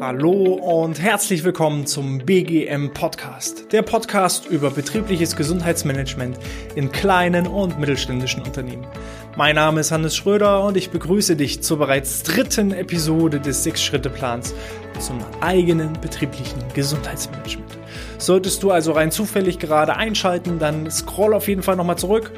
Hallo 0.00 0.54
und 0.54 1.00
herzlich 1.00 1.44
willkommen 1.44 1.86
zum 1.86 2.18
BGM 2.18 2.92
Podcast, 2.92 3.72
der 3.72 3.82
Podcast 3.82 4.46
über 4.46 4.72
betriebliches 4.72 5.36
Gesundheitsmanagement 5.36 6.36
in 6.74 6.90
kleinen 6.90 7.46
und 7.46 7.78
mittelständischen 7.78 8.42
Unternehmen. 8.42 8.88
Mein 9.36 9.54
Name 9.54 9.78
ist 9.78 9.92
Hannes 9.92 10.16
Schröder 10.16 10.64
und 10.64 10.76
ich 10.76 10.90
begrüße 10.90 11.36
dich 11.36 11.62
zur 11.62 11.78
bereits 11.78 12.24
dritten 12.24 12.72
Episode 12.72 13.38
des 13.38 13.62
Sechs-Schritte-Plans 13.62 14.52
zum 14.98 15.20
eigenen 15.40 15.92
betrieblichen 16.00 16.60
Gesundheitsmanagement. 16.74 17.70
Solltest 18.18 18.64
du 18.64 18.72
also 18.72 18.90
rein 18.90 19.12
zufällig 19.12 19.60
gerade 19.60 19.94
einschalten, 19.94 20.58
dann 20.58 20.90
scroll 20.90 21.34
auf 21.34 21.46
jeden 21.46 21.62
Fall 21.62 21.76
nochmal 21.76 21.98
zurück 21.98 22.32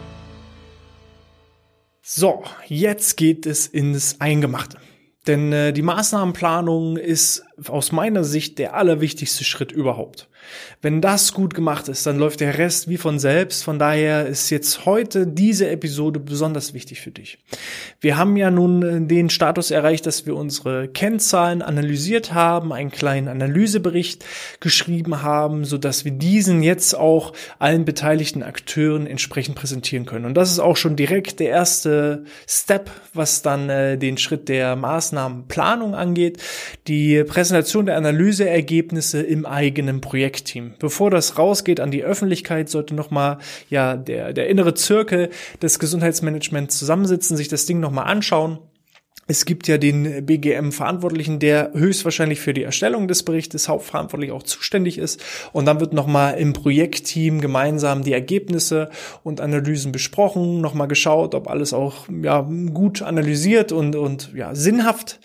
So, 2.05 2.43
jetzt 2.67 3.17
geht 3.17 3.47
es 3.47 3.69
ins 3.69 4.21
Eingemachte. 4.21 4.77
Denn 5.29 5.53
äh, 5.53 5.73
die 5.73 5.83
Maßnahmenplanung 5.83 6.97
ist 6.97 7.45
aus 7.69 7.93
meiner 7.93 8.25
Sicht 8.25 8.59
der 8.59 8.75
allerwichtigste 8.75 9.45
Schritt 9.45 9.71
überhaupt. 9.71 10.29
Wenn 10.81 11.01
das 11.01 11.33
gut 11.33 11.55
gemacht 11.55 11.89
ist, 11.89 12.07
dann 12.07 12.19
läuft 12.19 12.41
der 12.41 12.59
Rest 12.59 12.89
wie 12.89 12.97
von 12.97 13.19
selbst. 13.19 13.65
Von 13.65 13.79
daher 13.79 14.27
ist 14.27 14.51
jetzt 14.51 14.85
heute 14.87 15.27
diese 15.27 15.69
Episode 15.71 16.21
besonders 16.21 16.75
wichtig 16.75 17.01
für 17.01 17.11
dich. 17.11 17.39
Wir 18.01 18.17
haben 18.17 18.37
ja 18.37 18.51
nun 18.51 18.83
äh, 18.83 19.07
den 19.07 19.31
Status 19.31 19.71
erreicht, 19.71 20.07
dass 20.07 20.27
wir 20.27 20.37
unsere 20.37 20.89
Kennzahlen 20.89 21.63
analysiert 21.63 22.35
haben, 22.35 22.73
einen 22.73 22.91
kleinen 22.91 23.29
Analysebericht 23.29 24.25
geschrieben 24.61 25.23
haben, 25.23 25.65
so 25.65 25.79
dass 25.79 26.05
wir 26.05 26.13
diesen 26.13 26.63
jetzt 26.63 26.95
auch 26.95 27.33
allen 27.59 27.85
beteiligten 27.85 28.43
Akteuren 28.43 29.07
entsprechend 29.07 29.55
präsentieren 29.55 30.07
können. 30.07 30.25
Und 30.25 30.35
das 30.35 30.51
ist 30.51 30.59
auch 30.59 30.77
schon 30.77 30.97
direkt 30.97 31.41
der 31.41 31.49
erste 31.49 32.25
Step, 32.49 32.91
was 33.15 33.43
dann 33.43 33.69
äh, 33.71 33.99
den 33.99 34.19
Schritt 34.19 34.49
der 34.49 34.77
Maßnahmenplanung 34.77 35.95
angeht. 35.95 36.43
Die 36.89 37.23
Präsentation 37.25 37.87
der 37.87 37.97
Analyseergebnisse 37.97 39.23
im 39.23 39.47
eigenen 39.47 40.01
Projektteam. 40.33 40.75
Bevor 40.79 41.11
das 41.11 41.39
rausgeht 41.39 41.79
an 41.79 41.91
die 41.91 42.05
Öffentlichkeit, 42.05 42.71
sollte 42.71 42.95
nochmal 42.95 43.39
ja 43.69 43.97
der, 43.97 44.33
der 44.33 44.49
innere 44.49 44.75
Zirkel 44.75 45.29
des 45.61 45.79
Gesundheitsmanagements 45.79 46.79
zusammensitzen, 46.79 47.37
sich 47.37 47.49
das 47.49 47.67
Ding 47.67 47.81
nochmal 47.81 48.07
anschauen. 48.07 48.59
Es 49.29 49.45
gibt 49.45 49.69
ja 49.69 49.79
den 49.79 50.27
BGM-Verantwortlichen, 50.27 51.39
der 51.39 51.71
höchstwahrscheinlich 51.75 52.41
für 52.41 52.55
die 52.55 52.65
Erstellung 52.65 53.07
des 53.09 53.23
Berichtes 53.23 53.69
hauptverantwortlich 53.69 54.33
auch 54.33 54.43
zuständig 54.43 54.99
ist. 54.99 55.23
Und 55.53 55.67
dann 55.67 55.81
wird 55.81 55.93
nochmal 55.93 56.39
im 56.39 56.55
Projektteam 56.55 57.41
gemeinsam 57.41 58.03
die 58.03 58.13
Ergebnisse 58.13 58.91
und 59.23 59.41
Analysen 59.41 59.93
besprochen, 59.93 60.61
nochmal 60.61 60.89
geschaut, 60.89 61.35
ob 61.35 61.49
alles 61.49 61.73
auch 61.73 62.09
ja, 62.23 62.41
gut 62.73 63.03
analysiert 63.03 63.71
und, 63.71 63.95
und 63.95 64.33
ja, 64.35 64.55
sinnhaft 64.55 65.21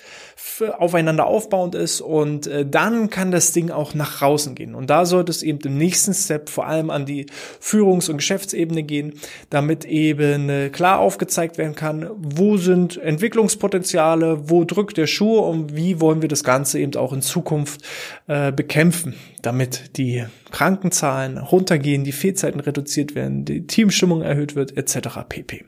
aufeinander 0.77 1.25
aufbauend 1.27 1.75
ist 1.75 2.01
und 2.01 2.47
äh, 2.47 2.65
dann 2.65 3.09
kann 3.09 3.31
das 3.31 3.51
Ding 3.51 3.71
auch 3.71 3.93
nach 3.93 4.19
draußen 4.19 4.55
gehen. 4.55 4.75
Und 4.75 4.89
da 4.89 5.05
sollte 5.05 5.31
es 5.31 5.43
eben 5.43 5.59
im 5.65 5.77
nächsten 5.77 6.13
Step 6.13 6.49
vor 6.49 6.67
allem 6.67 6.89
an 6.89 7.05
die 7.05 7.27
Führungs- 7.59 8.09
und 8.09 8.17
Geschäftsebene 8.17 8.83
gehen, 8.83 9.13
damit 9.49 9.85
eben 9.85 10.49
äh, 10.49 10.69
klar 10.69 10.99
aufgezeigt 10.99 11.57
werden 11.57 11.75
kann, 11.75 12.09
wo 12.17 12.57
sind 12.57 12.97
Entwicklungspotenziale, 12.97 14.49
wo 14.49 14.63
drückt 14.63 14.97
der 14.97 15.07
Schuh 15.07 15.39
und 15.39 15.75
wie 15.75 15.99
wollen 15.99 16.21
wir 16.21 16.29
das 16.29 16.43
Ganze 16.43 16.79
eben 16.79 16.95
auch 16.95 17.13
in 17.13 17.21
Zukunft 17.21 17.81
äh, 18.27 18.51
bekämpfen, 18.51 19.15
damit 19.41 19.97
die 19.97 20.25
Krankenzahlen 20.51 21.37
runtergehen, 21.37 22.03
die 22.03 22.11
Fehlzeiten 22.11 22.59
reduziert 22.59 23.15
werden, 23.15 23.45
die 23.45 23.67
Teamstimmung 23.67 24.21
erhöht 24.21 24.55
wird, 24.55 24.77
etc. 24.77 25.19
pp. 25.27 25.65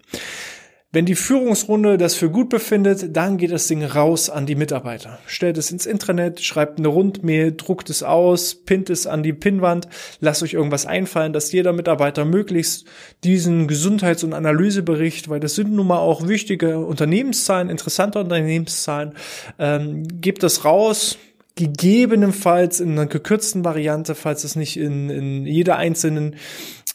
Wenn 0.92 1.06
die 1.06 1.14
Führungsrunde 1.14 2.00
das 2.00 2.16
für 2.16 2.32
gut 2.32 2.50
befindet, 2.50 3.16
dann 3.16 3.38
geht 3.38 3.52
das 3.52 3.68
Ding 3.68 3.84
raus 3.84 4.28
an 4.32 4.48
die 4.48 4.56
Mitarbeiter. 4.56 5.20
Stellt 5.28 5.60
es 5.60 5.70
ins 5.70 5.86
Intranet, 5.86 6.42
schreibt 6.42 6.80
eine 6.80 6.88
Rundmail, 6.88 7.52
druckt 7.56 7.92
es 7.92 8.02
aus, 8.02 8.56
pinnt 8.56 8.90
es 8.90 9.06
an 9.06 9.22
die 9.22 9.34
Pinnwand, 9.34 9.88
lasst 10.20 10.42
euch 10.42 10.56
irgendwas 10.56 10.88
einfallen, 10.88 11.32
dass 11.32 11.52
jeder 11.52 11.74
Mitarbeiter 11.74 12.26
möglichst 12.26 12.88
diesen 13.24 13.68
Gesundheits- 13.68 14.24
und 14.24 14.34
Analysebericht, 14.34 15.30
weil 15.30 15.40
das 15.40 15.54
sind 15.54 15.72
nun 15.72 15.86
mal 15.86 16.00
auch 16.00 16.28
wichtige 16.28 16.80
Unternehmenszahlen, 16.80 17.70
interessante 17.70 18.18
Unternehmenszahlen, 18.18 19.14
ähm, 19.60 20.08
gebt 20.20 20.42
das 20.42 20.66
raus, 20.66 21.20
gegebenenfalls 21.56 22.80
in 22.80 22.92
einer 22.92 23.06
gekürzten 23.06 23.66
Variante, 23.66 24.16
falls 24.16 24.44
es 24.44 24.56
nicht 24.56 24.78
in, 24.78 25.10
in 25.10 25.46
jeder 25.46 25.76
einzelnen 25.78 26.36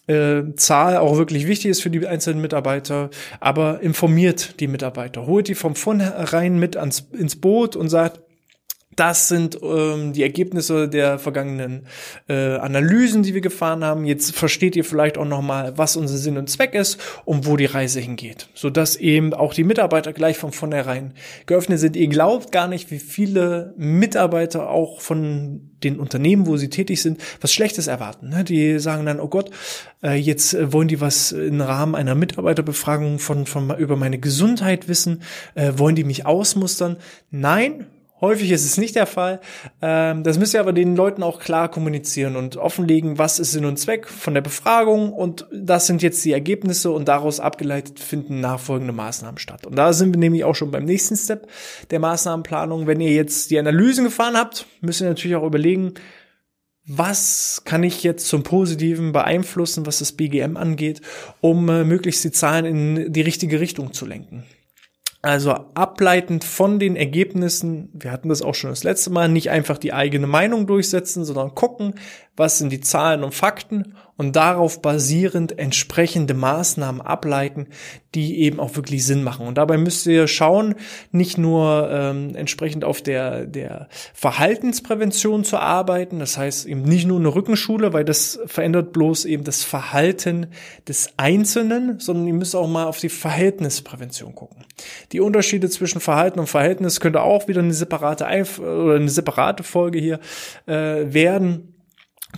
äh, 0.07 0.43
Zahl 0.57 0.97
auch 0.97 1.17
wirklich 1.17 1.47
wichtig 1.47 1.71
ist 1.71 1.83
für 1.83 1.91
die 1.91 2.07
einzelnen 2.07 2.41
Mitarbeiter, 2.41 3.11
aber 3.41 3.81
informiert 3.81 4.61
die 4.61 4.69
Mitarbeiter, 4.69 5.27
holt 5.27 5.49
die 5.49 5.55
vom 5.55 5.75
vornherein 5.75 6.59
mit 6.59 6.77
ans, 6.77 7.09
ins 7.13 7.37
Boot 7.37 7.77
und 7.77 7.89
sagt, 7.89 8.21
das 8.97 9.29
sind 9.29 9.59
ähm, 9.63 10.13
die 10.13 10.23
Ergebnisse 10.23 10.89
der 10.89 11.19
vergangenen 11.19 11.87
äh, 12.29 12.57
Analysen, 12.57 13.23
die 13.23 13.35
wir 13.35 13.41
gefahren 13.41 13.85
haben. 13.85 14.05
Jetzt 14.05 14.35
versteht 14.35 14.77
ihr 14.77 14.85
vielleicht 14.85 15.19
auch 15.19 15.25
noch 15.25 15.43
mal, 15.43 15.77
was 15.77 15.97
unser 15.97 16.17
Sinn 16.17 16.39
und 16.39 16.49
Zweck 16.51 16.75
ist 16.75 17.01
und 17.25 17.47
wo 17.47 17.57
die 17.57 17.67
Reise 17.67 18.01
hingeht, 18.01 18.49
so 18.55 18.71
dass 18.71 18.97
eben 18.97 19.35
auch 19.35 19.55
die 19.55 19.65
Mitarbeiter 19.65 20.13
gleich 20.13 20.39
von 20.39 20.53
vornherein 20.53 21.15
geöffnet 21.47 21.79
sind. 21.79 21.97
Ihr 21.97 22.09
glaubt 22.09 22.53
gar 22.53 22.69
nicht, 22.69 22.91
wie 22.91 22.99
viele 22.99 23.75
Mitarbeiter 23.77 24.71
auch 24.71 25.01
von 25.01 25.71
den 25.85 26.01
Unternehmen, 26.01 26.47
wo 26.47 26.57
sie 26.57 26.71
tätig 26.71 27.03
sind, 27.03 27.21
was 27.41 27.53
Schlechtes 27.53 27.87
erwarten. 27.87 28.31
Ne? 28.31 28.43
Die 28.43 28.79
sagen 28.79 29.07
dann, 29.07 29.21
oh 29.21 29.29
Gott, 29.29 29.51
äh, 30.03 30.15
jetzt 30.15 30.55
äh, 30.55 30.73
wollen 30.73 30.89
die 30.89 31.01
was 31.01 31.33
im 31.33 31.61
Rahmen 31.61 31.95
einer 31.95 32.15
Mitarbeiterbefragung 32.15 33.19
von, 33.19 33.47
von 33.47 33.77
über 33.77 33.97
meine 33.97 34.19
Gesundheit 34.19 34.89
wissen, 34.89 35.23
äh, 35.55 35.73
wollen 35.77 35.95
die 35.95 36.05
mich 36.05 36.27
ausmustern? 36.27 36.97
Nein, 37.31 37.87
Häufig 38.25 38.51
ist 38.53 38.65
es 38.65 38.79
nicht 38.79 38.97
der 38.97 39.05
Fall. 39.05 39.39
Ähm, 39.83 40.23
das 40.23 40.39
müsst 40.39 40.55
ihr 40.55 40.61
aber 40.61 40.73
den 40.73 40.97
Leuten 40.97 41.23
auch 41.23 41.41
klar 41.41 41.71
kommunizieren 41.71 42.37
und 42.37 42.57
offenlegen, 42.57 43.19
was 43.19 43.39
ist 43.39 43.53
Sinn 43.53 43.67
und 43.67 43.79
Zweck 43.79 44.09
von 44.09 44.33
der 44.33 44.41
Befragung 44.41 45.13
und 45.13 45.47
das 45.53 45.87
sind 45.87 46.03
jetzt 46.03 46.25
die 46.25 46.33
Ergebnisse 46.33 46.91
und 46.91 47.07
daraus 47.07 47.39
abgeleitet 47.39 48.01
finden 48.01 48.41
nachfolgende 48.41 48.95
Maßnahmen 48.95 49.37
statt. 49.37 49.67
Und 49.67 49.77
da 49.77 49.93
sind 49.93 50.15
wir 50.15 50.19
nämlich 50.19 50.43
auch 50.45 50.55
schon 50.55 50.71
beim 50.71 50.87
nächsten 50.87 51.17
Step 51.17 51.47
der 51.91 52.01
Maßnahmenplanung. 52.01 52.87
Wenn 52.87 53.03
ihr 53.03 53.13
jetzt 53.13 53.51
die 53.51 53.59
Analysen 53.59 54.05
gefahren 54.05 54.39
habt, 54.39 54.65
müsst 54.81 55.03
ihr 55.03 55.09
natürlich 55.09 55.37
auch 55.37 55.45
überlegen, 55.45 55.93
was 56.87 57.61
kann 57.67 57.83
ich 57.83 58.03
jetzt 58.03 58.27
zum 58.27 58.43
Positiven 58.43 59.13
beeinflussen, 59.13 59.85
was 59.85 59.99
das 59.99 60.13
BGM 60.13 60.57
angeht, 60.57 61.03
um 61.43 61.69
äh, 61.69 61.85
möglichst 61.85 62.25
die 62.25 62.33
Zahlen 62.33 62.65
in 62.65 63.13
die 63.13 63.21
richtige 63.21 63.61
Richtung 63.61 63.93
zu 63.93 64.07
lenken. 64.07 64.45
Also 65.25 65.53
ableitend 65.73 66.45
von 66.45 66.79
den 66.79 66.97
Ergebnissen, 66.97 67.89
wir 67.95 68.13
hatten 68.13 68.29
das 68.29 68.43
auch 68.43 68.55
schon 68.55 68.69
das 68.69 68.85
letzte 68.85 69.09
Mal, 69.09 69.31
nicht 69.31 69.49
einfach 69.49 69.79
die 69.79 69.95
eigene 69.95 70.27
Meinung 70.27 70.67
durchsetzen, 70.67 71.25
sondern 71.25 71.55
gucken, 71.55 71.95
was 72.37 72.59
sind 72.59 72.71
die 72.71 72.83
Zahlen 72.83 73.25
und 73.25 73.35
Fakten 73.35 73.95
und 74.17 74.37
darauf 74.37 74.81
basierend 74.81 75.59
entsprechende 75.59 76.35
Maßnahmen 76.35 77.01
ableiten, 77.01 77.67
die 78.15 78.41
eben 78.41 78.61
auch 78.61 78.77
wirklich 78.77 79.05
Sinn 79.05 79.25
machen. 79.25 79.47
Und 79.47 79.59
dabei 79.59 79.77
müsst 79.77 80.07
ihr 80.07 80.29
schauen, 80.29 80.77
nicht 81.11 81.37
nur 81.37 81.89
ähm, 81.91 82.37
entsprechend 82.37 82.85
auf 82.85 83.03
der, 83.03 83.47
der 83.47 83.89
Verhaltensprävention 84.15 85.43
zu 85.45 85.59
arbeiten, 85.59 86.21
das 86.21 86.39
heißt 86.39 86.67
eben 86.67 86.83
nicht 86.83 87.07
nur 87.07 87.19
eine 87.19 87.35
Rückenschule, 87.35 87.93
weil 87.93 88.05
das 88.05 88.39
verändert 88.47 88.93
bloß 88.93 89.25
eben 89.25 89.43
das 89.43 89.65
Verhalten 89.65 90.47
des 90.87 91.11
Einzelnen, 91.17 91.99
sondern 91.99 92.29
ihr 92.29 92.35
müsst 92.35 92.55
auch 92.55 92.69
mal 92.69 92.85
auf 92.85 92.99
die 92.99 93.09
Verhältnisprävention 93.09 94.35
gucken. 94.35 94.65
Die 95.13 95.21
Unterschiede 95.21 95.69
zwischen 95.69 96.01
Verhalten 96.01 96.39
und 96.39 96.47
Verhältnis 96.47 97.01
könnte 97.01 97.23
auch 97.23 97.49
wieder 97.49 97.61
eine 97.61 97.75
separate 97.75 98.27
Einf 98.27 98.59
oder 98.61 98.97
eine 98.97 99.09
separate 99.09 99.65
Folge 99.65 99.99
hier 99.99 100.21
äh, 100.67 101.13
werden. 101.13 101.74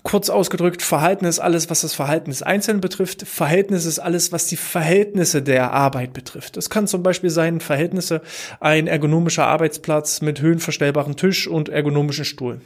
Kurz 0.03 0.31
ausgedrückt, 0.31 0.83
Verhalten 0.83 1.25
ist 1.25 1.39
alles, 1.39 1.71
was 1.71 1.81
das 1.81 1.95
Verhalten 1.95 2.31
des 2.31 2.43
Einzelnen 2.43 2.81
betrifft. 2.81 3.23
Verhältnis 3.23 3.85
ist 3.85 3.99
alles, 3.99 4.33
was 4.33 4.47
die 4.47 4.57
Verhältnisse 4.57 5.43
der 5.43 5.73
Arbeit 5.73 6.13
betrifft. 6.13 6.57
Es 6.57 6.71
kann 6.71 6.87
zum 6.87 7.03
Beispiel 7.03 7.31
sein, 7.31 7.61
Verhältnisse, 7.61 8.21
ein 8.61 8.87
ergonomischer 8.87 9.47
Arbeitsplatz 9.47 10.21
mit 10.21 10.41
höhenverstellbaren 10.41 11.17
Tisch 11.17 11.49
und 11.49 11.69
ergonomischen 11.69 12.25
Stuhl. 12.25 12.61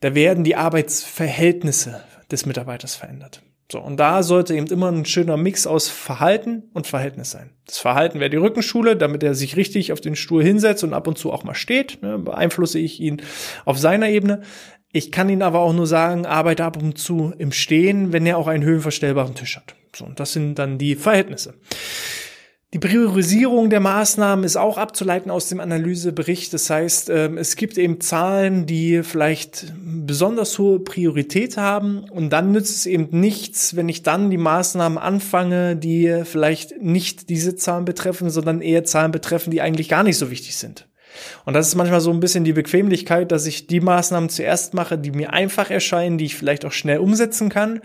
Da 0.00 0.14
werden 0.14 0.44
die 0.44 0.56
Arbeitsverhältnisse 0.56 2.02
des 2.30 2.46
Mitarbeiters 2.46 2.94
verändert. 2.94 3.42
So, 3.70 3.80
und 3.80 3.98
da 3.98 4.22
sollte 4.22 4.54
eben 4.54 4.66
immer 4.68 4.90
ein 4.90 5.04
schöner 5.04 5.36
Mix 5.36 5.66
aus 5.66 5.90
Verhalten 5.90 6.62
und 6.72 6.86
Verhältnis 6.86 7.32
sein. 7.32 7.50
Das 7.66 7.76
Verhalten 7.76 8.18
wäre 8.18 8.30
die 8.30 8.38
Rückenschule, 8.38 8.96
damit 8.96 9.22
er 9.22 9.34
sich 9.34 9.56
richtig 9.56 9.92
auf 9.92 10.00
den 10.00 10.16
Stuhl 10.16 10.42
hinsetzt 10.42 10.84
und 10.84 10.94
ab 10.94 11.06
und 11.06 11.18
zu 11.18 11.30
auch 11.30 11.44
mal 11.44 11.54
steht. 11.54 12.02
Ne, 12.02 12.18
beeinflusse 12.18 12.78
ich 12.78 12.98
ihn 12.98 13.20
auf 13.66 13.78
seiner 13.78 14.08
Ebene. 14.08 14.40
Ich 14.92 15.12
kann 15.12 15.28
ihn 15.28 15.42
aber 15.42 15.60
auch 15.60 15.74
nur 15.74 15.86
sagen, 15.86 16.24
arbeite 16.24 16.64
ab 16.64 16.82
und 16.82 16.96
zu 16.96 17.34
im 17.38 17.52
Stehen, 17.52 18.12
wenn 18.12 18.24
er 18.24 18.38
auch 18.38 18.46
einen 18.46 18.64
höhenverstellbaren 18.64 19.34
Tisch 19.34 19.56
hat. 19.56 19.74
So, 19.94 20.06
und 20.06 20.18
das 20.18 20.32
sind 20.32 20.54
dann 20.54 20.78
die 20.78 20.94
Verhältnisse. 20.94 21.54
Die 22.74 22.78
Priorisierung 22.78 23.70
der 23.70 23.80
Maßnahmen 23.80 24.44
ist 24.44 24.56
auch 24.56 24.76
abzuleiten 24.76 25.30
aus 25.30 25.48
dem 25.48 25.58
Analysebericht. 25.58 26.52
Das 26.52 26.68
heißt, 26.68 27.08
ähm, 27.08 27.38
es 27.38 27.56
gibt 27.56 27.78
eben 27.78 28.02
Zahlen, 28.02 28.66
die 28.66 29.02
vielleicht 29.02 29.72
besonders 29.82 30.58
hohe 30.58 30.78
Priorität 30.80 31.56
haben 31.56 32.04
und 32.10 32.30
dann 32.30 32.52
nützt 32.52 32.76
es 32.76 32.84
eben 32.84 33.08
nichts, 33.18 33.74
wenn 33.74 33.88
ich 33.88 34.02
dann 34.02 34.28
die 34.28 34.36
Maßnahmen 34.36 34.98
anfange, 34.98 35.76
die 35.76 36.22
vielleicht 36.24 36.82
nicht 36.82 37.30
diese 37.30 37.56
Zahlen 37.56 37.86
betreffen, 37.86 38.28
sondern 38.28 38.60
eher 38.60 38.84
Zahlen 38.84 39.12
betreffen, 39.12 39.50
die 39.50 39.62
eigentlich 39.62 39.88
gar 39.88 40.02
nicht 40.02 40.18
so 40.18 40.30
wichtig 40.30 40.58
sind. 40.58 40.87
Und 41.44 41.54
das 41.54 41.68
ist 41.68 41.74
manchmal 41.74 42.00
so 42.00 42.10
ein 42.10 42.20
bisschen 42.20 42.44
die 42.44 42.52
Bequemlichkeit, 42.52 43.32
dass 43.32 43.46
ich 43.46 43.66
die 43.66 43.80
Maßnahmen 43.80 44.28
zuerst 44.28 44.74
mache, 44.74 44.98
die 44.98 45.10
mir 45.10 45.32
einfach 45.32 45.70
erscheinen, 45.70 46.18
die 46.18 46.26
ich 46.26 46.36
vielleicht 46.36 46.64
auch 46.64 46.72
schnell 46.72 46.98
umsetzen 46.98 47.48
kann 47.48 47.80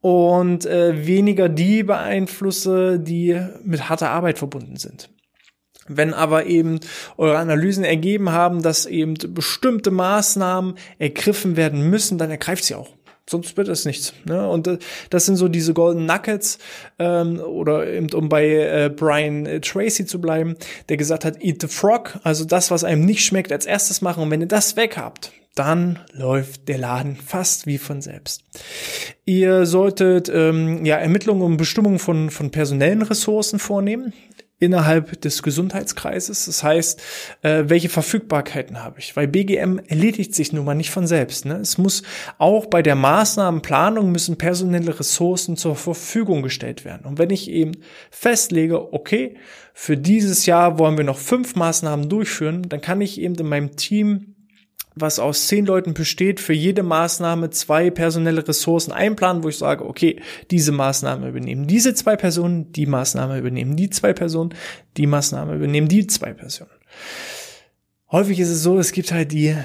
und 0.00 0.66
äh, 0.66 1.06
weniger 1.06 1.48
die 1.48 1.82
beeinflusse, 1.82 2.98
die 2.98 3.40
mit 3.64 3.88
harter 3.88 4.10
Arbeit 4.10 4.38
verbunden 4.38 4.76
sind. 4.76 5.10
Wenn 5.88 6.14
aber 6.14 6.46
eben 6.46 6.78
eure 7.16 7.38
Analysen 7.38 7.84
ergeben 7.84 8.30
haben, 8.30 8.62
dass 8.62 8.86
eben 8.86 9.14
bestimmte 9.34 9.90
Maßnahmen 9.90 10.74
ergriffen 10.98 11.56
werden 11.56 11.90
müssen, 11.90 12.18
dann 12.18 12.30
ergreift 12.30 12.64
sie 12.64 12.76
auch. 12.76 12.90
Sonst 13.28 13.56
wird 13.56 13.68
es 13.68 13.84
nichts. 13.84 14.12
Ne? 14.24 14.48
Und 14.48 14.66
äh, 14.66 14.78
das 15.10 15.26
sind 15.26 15.36
so 15.36 15.48
diese 15.48 15.74
Golden 15.74 16.06
Nuggets, 16.06 16.58
ähm, 16.98 17.40
oder 17.40 17.86
eben, 17.86 18.12
um 18.12 18.28
bei 18.28 18.46
äh, 18.46 18.90
Brian 18.94 19.46
äh, 19.46 19.60
Tracy 19.60 20.06
zu 20.06 20.20
bleiben, 20.20 20.56
der 20.88 20.96
gesagt 20.96 21.24
hat, 21.24 21.42
eat 21.42 21.60
the 21.60 21.68
frog, 21.68 22.18
also 22.24 22.44
das, 22.44 22.70
was 22.70 22.84
einem 22.84 23.04
nicht 23.04 23.24
schmeckt, 23.24 23.52
als 23.52 23.66
erstes 23.66 24.02
machen. 24.02 24.24
Und 24.24 24.30
wenn 24.30 24.40
ihr 24.40 24.48
das 24.48 24.76
weg 24.76 24.96
habt, 24.96 25.32
dann 25.54 25.98
läuft 26.12 26.68
der 26.68 26.78
Laden 26.78 27.16
fast 27.16 27.66
wie 27.66 27.78
von 27.78 28.00
selbst. 28.00 28.42
Ihr 29.26 29.66
solltet 29.66 30.30
ähm, 30.32 30.84
ja 30.84 30.96
Ermittlungen 30.96 31.42
und 31.42 31.56
Bestimmungen 31.58 31.98
von, 31.98 32.30
von 32.30 32.50
personellen 32.50 33.02
Ressourcen 33.02 33.58
vornehmen 33.58 34.14
innerhalb 34.62 35.20
des 35.20 35.42
Gesundheitskreises. 35.42 36.46
Das 36.46 36.62
heißt, 36.62 37.02
äh, 37.42 37.64
welche 37.66 37.88
Verfügbarkeiten 37.88 38.80
habe 38.82 39.00
ich? 39.00 39.16
Weil 39.16 39.26
BGM 39.26 39.80
erledigt 39.88 40.36
sich 40.36 40.52
nun 40.52 40.64
mal 40.64 40.76
nicht 40.76 40.90
von 40.90 41.08
selbst. 41.08 41.46
Ne? 41.46 41.56
Es 41.56 41.78
muss 41.78 42.04
auch 42.38 42.66
bei 42.66 42.80
der 42.80 42.94
Maßnahmenplanung 42.94 44.12
müssen 44.12 44.38
personelle 44.38 45.00
Ressourcen 45.00 45.56
zur 45.56 45.74
Verfügung 45.74 46.42
gestellt 46.42 46.84
werden. 46.84 47.04
Und 47.06 47.18
wenn 47.18 47.30
ich 47.30 47.50
eben 47.50 47.72
festlege, 48.12 48.94
okay, 48.94 49.34
für 49.74 49.96
dieses 49.96 50.46
Jahr 50.46 50.78
wollen 50.78 50.96
wir 50.96 51.04
noch 51.04 51.18
fünf 51.18 51.56
Maßnahmen 51.56 52.08
durchführen, 52.08 52.68
dann 52.68 52.80
kann 52.80 53.00
ich 53.00 53.20
eben 53.20 53.34
in 53.34 53.48
meinem 53.48 53.74
Team 53.74 54.31
was 54.94 55.18
aus 55.18 55.46
zehn 55.46 55.66
Leuten 55.66 55.94
besteht, 55.94 56.40
für 56.40 56.52
jede 56.52 56.82
Maßnahme 56.82 57.50
zwei 57.50 57.90
personelle 57.90 58.46
Ressourcen 58.46 58.92
einplanen, 58.92 59.42
wo 59.42 59.48
ich 59.48 59.58
sage, 59.58 59.84
okay, 59.86 60.20
diese 60.50 60.72
Maßnahme 60.72 61.28
übernehmen 61.28 61.66
diese 61.66 61.94
zwei 61.94 62.16
Personen, 62.16 62.72
die 62.72 62.86
Maßnahme 62.86 63.38
übernehmen 63.38 63.76
die 63.76 63.90
zwei 63.90 64.12
Personen, 64.12 64.54
die 64.96 65.06
Maßnahme 65.06 65.54
übernehmen 65.54 65.88
die 65.88 66.06
zwei 66.06 66.32
Personen. 66.32 66.70
Häufig 68.10 68.38
ist 68.40 68.50
es 68.50 68.62
so, 68.62 68.78
es 68.78 68.92
gibt 68.92 69.12
halt 69.12 69.32
die 69.32 69.56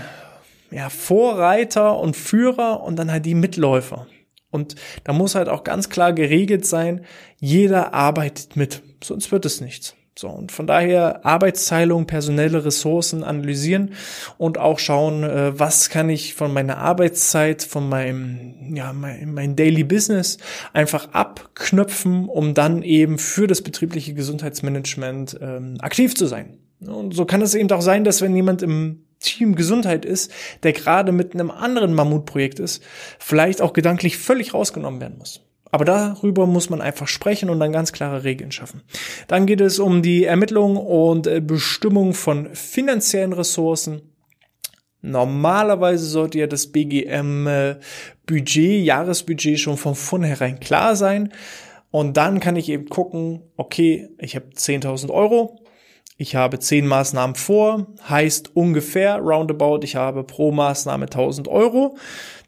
ja, 0.72 0.90
Vorreiter 0.90 2.00
und 2.00 2.16
Führer 2.16 2.84
und 2.84 2.98
dann 2.98 3.12
halt 3.12 3.26
die 3.26 3.36
Mitläufer. 3.36 4.08
Und 4.50 4.76
da 5.04 5.14
muss 5.14 5.36
halt 5.36 5.50
auch 5.50 5.64
ganz 5.64 5.90
klar 5.90 6.14
geregelt 6.14 6.66
sein, 6.66 7.06
jeder 7.38 7.94
arbeitet 7.94 8.56
mit, 8.56 8.82
sonst 9.04 9.32
wird 9.32 9.46
es 9.46 9.62
nichts. 9.62 9.96
So, 10.18 10.30
und 10.30 10.52
von 10.52 10.66
daher 10.66 11.26
Arbeitsteilung, 11.26 12.08
personelle 12.08 12.66
Ressourcen 12.66 13.24
analysieren 13.24 13.94
und 14.40 14.58
auch 14.58 14.80
schauen, 14.80 15.24
äh, 15.24 15.60
was 15.60 15.90
kann 15.90 16.10
ich 16.10 16.34
von 16.34 16.52
meiner 16.52 16.80
Arbeitszeit, 16.80 17.62
von 17.62 17.88
meinem, 17.88 18.76
ja, 18.76 18.94
mein, 18.94 19.34
mein 19.34 19.56
Daily 19.56 19.84
Business 19.84 20.40
einfach 20.74 21.14
abknöpfen, 21.14 22.30
um 22.30 22.56
dann 22.56 22.82
eben 22.82 23.20
für 23.20 23.46
das 23.46 23.62
betriebliche 23.62 24.16
Gesundheitsmanagement 24.16 25.38
ähm, 25.40 25.78
aktiv 25.82 26.16
zu 26.16 26.26
sein. 26.26 26.58
Und 26.80 27.14
so 27.14 27.26
kann 27.26 27.42
es 27.42 27.54
eben 27.54 27.72
auch 27.72 27.82
sein, 27.82 28.04
dass 28.04 28.22
wenn 28.22 28.36
jemand 28.36 28.64
im 28.64 29.04
Team 29.20 29.56
Gesundheit 29.56 30.04
ist, 30.04 30.32
der 30.64 30.74
gerade 30.74 31.12
mit 31.12 31.34
einem 31.34 31.52
anderen 31.52 31.94
Mammutprojekt 31.94 32.60
ist, 32.60 32.84
vielleicht 33.20 33.62
auch 33.62 33.74
gedanklich 33.74 34.18
völlig 34.18 34.54
rausgenommen 34.54 35.00
werden 35.00 35.18
muss. 35.18 35.47
Aber 35.72 35.86
darüber 35.86 36.46
muss 36.46 36.70
man 36.70 36.82
einfach 36.82 37.08
sprechen 37.08 37.50
und 37.50 37.60
dann 37.60 37.72
ganz 37.72 37.92
klare 37.92 38.24
Regeln 38.24 38.52
schaffen. 38.52 38.82
Dann 39.28 39.46
geht 39.46 39.62
es 39.62 39.80
um 39.80 40.02
die 40.02 40.24
Ermittlung 40.24 40.78
und 40.78 41.28
äh, 41.28 41.42
Bestimmung 41.42 42.14
von 42.14 42.54
finanziellen 42.56 43.34
Ressourcen. 43.34 44.02
Normalerweise 45.02 46.06
sollte 46.06 46.40
ja 46.40 46.48
das 46.48 46.68
BGM-Budget, 46.68 48.58
äh, 48.58 48.80
Jahresbudget 48.80 49.60
schon 49.60 49.78
von 49.78 49.96
vornherein 49.96 50.60
klar 50.60 50.96
sein. 50.96 51.32
Und 51.92 52.18
dann 52.18 52.40
kann 52.40 52.56
ich 52.56 52.70
eben 52.70 52.90
gucken, 52.90 53.42
okay, 53.56 54.10
ich 54.20 54.36
habe 54.36 54.48
10.000 54.54 55.10
Euro, 55.10 55.60
ich 56.18 56.36
habe 56.36 56.58
10 56.60 56.88
Maßnahmen 56.88 57.36
vor, 57.36 57.88
heißt 58.10 58.56
ungefähr 58.56 59.18
roundabout, 59.18 59.80
ich 59.84 59.96
habe 59.96 60.24
pro 60.24 60.52
Maßnahme 60.52 61.06
1000 61.06 61.48
Euro. 61.48 61.96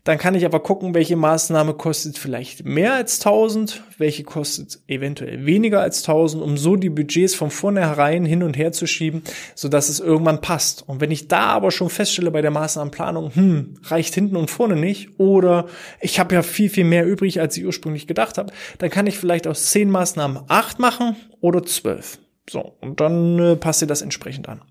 Dann 0.05 0.17
kann 0.17 0.33
ich 0.33 0.45
aber 0.45 0.61
gucken, 0.61 0.95
welche 0.95 1.15
Maßnahme 1.15 1.75
kostet 1.75 2.17
vielleicht 2.17 2.65
mehr 2.65 2.93
als 2.93 3.19
1000, 3.19 3.83
welche 3.99 4.23
kostet 4.23 4.79
eventuell 4.87 5.45
weniger 5.45 5.81
als 5.81 5.99
1000, 6.07 6.41
um 6.41 6.57
so 6.57 6.77
die 6.77 6.89
Budgets 6.89 7.35
von 7.35 7.51
vornherein 7.51 8.25
hin 8.25 8.41
und 8.41 8.57
her 8.57 8.71
zu 8.71 8.87
schieben, 8.87 9.21
so 9.53 9.67
dass 9.67 9.87
es 9.89 9.99
irgendwann 9.99 10.41
passt. 10.41 10.87
Und 10.87 10.99
wenn 10.99 11.11
ich 11.11 11.27
da 11.27 11.41
aber 11.47 11.69
schon 11.69 11.89
feststelle 11.89 12.31
bei 12.31 12.41
der 12.41 12.49
Maßnahmenplanung, 12.49 13.35
hm, 13.35 13.73
reicht 13.83 14.15
hinten 14.15 14.37
und 14.37 14.49
vorne 14.49 14.77
nicht 14.77 15.19
oder 15.19 15.67
ich 15.99 16.19
habe 16.19 16.33
ja 16.33 16.41
viel, 16.41 16.69
viel 16.69 16.85
mehr 16.85 17.05
übrig, 17.05 17.39
als 17.39 17.55
ich 17.57 17.65
ursprünglich 17.65 18.07
gedacht 18.07 18.39
habe, 18.39 18.51
dann 18.79 18.89
kann 18.89 19.05
ich 19.05 19.17
vielleicht 19.17 19.45
aus 19.45 19.69
10 19.69 19.91
Maßnahmen 19.91 20.39
8 20.47 20.79
machen 20.79 21.17
oder 21.41 21.61
12. 21.61 22.17
So, 22.49 22.77
und 22.81 22.99
dann 22.99 23.39
äh, 23.39 23.55
passt 23.55 23.81
ihr 23.81 23.87
das 23.87 24.01
entsprechend 24.01 24.49
an. 24.49 24.61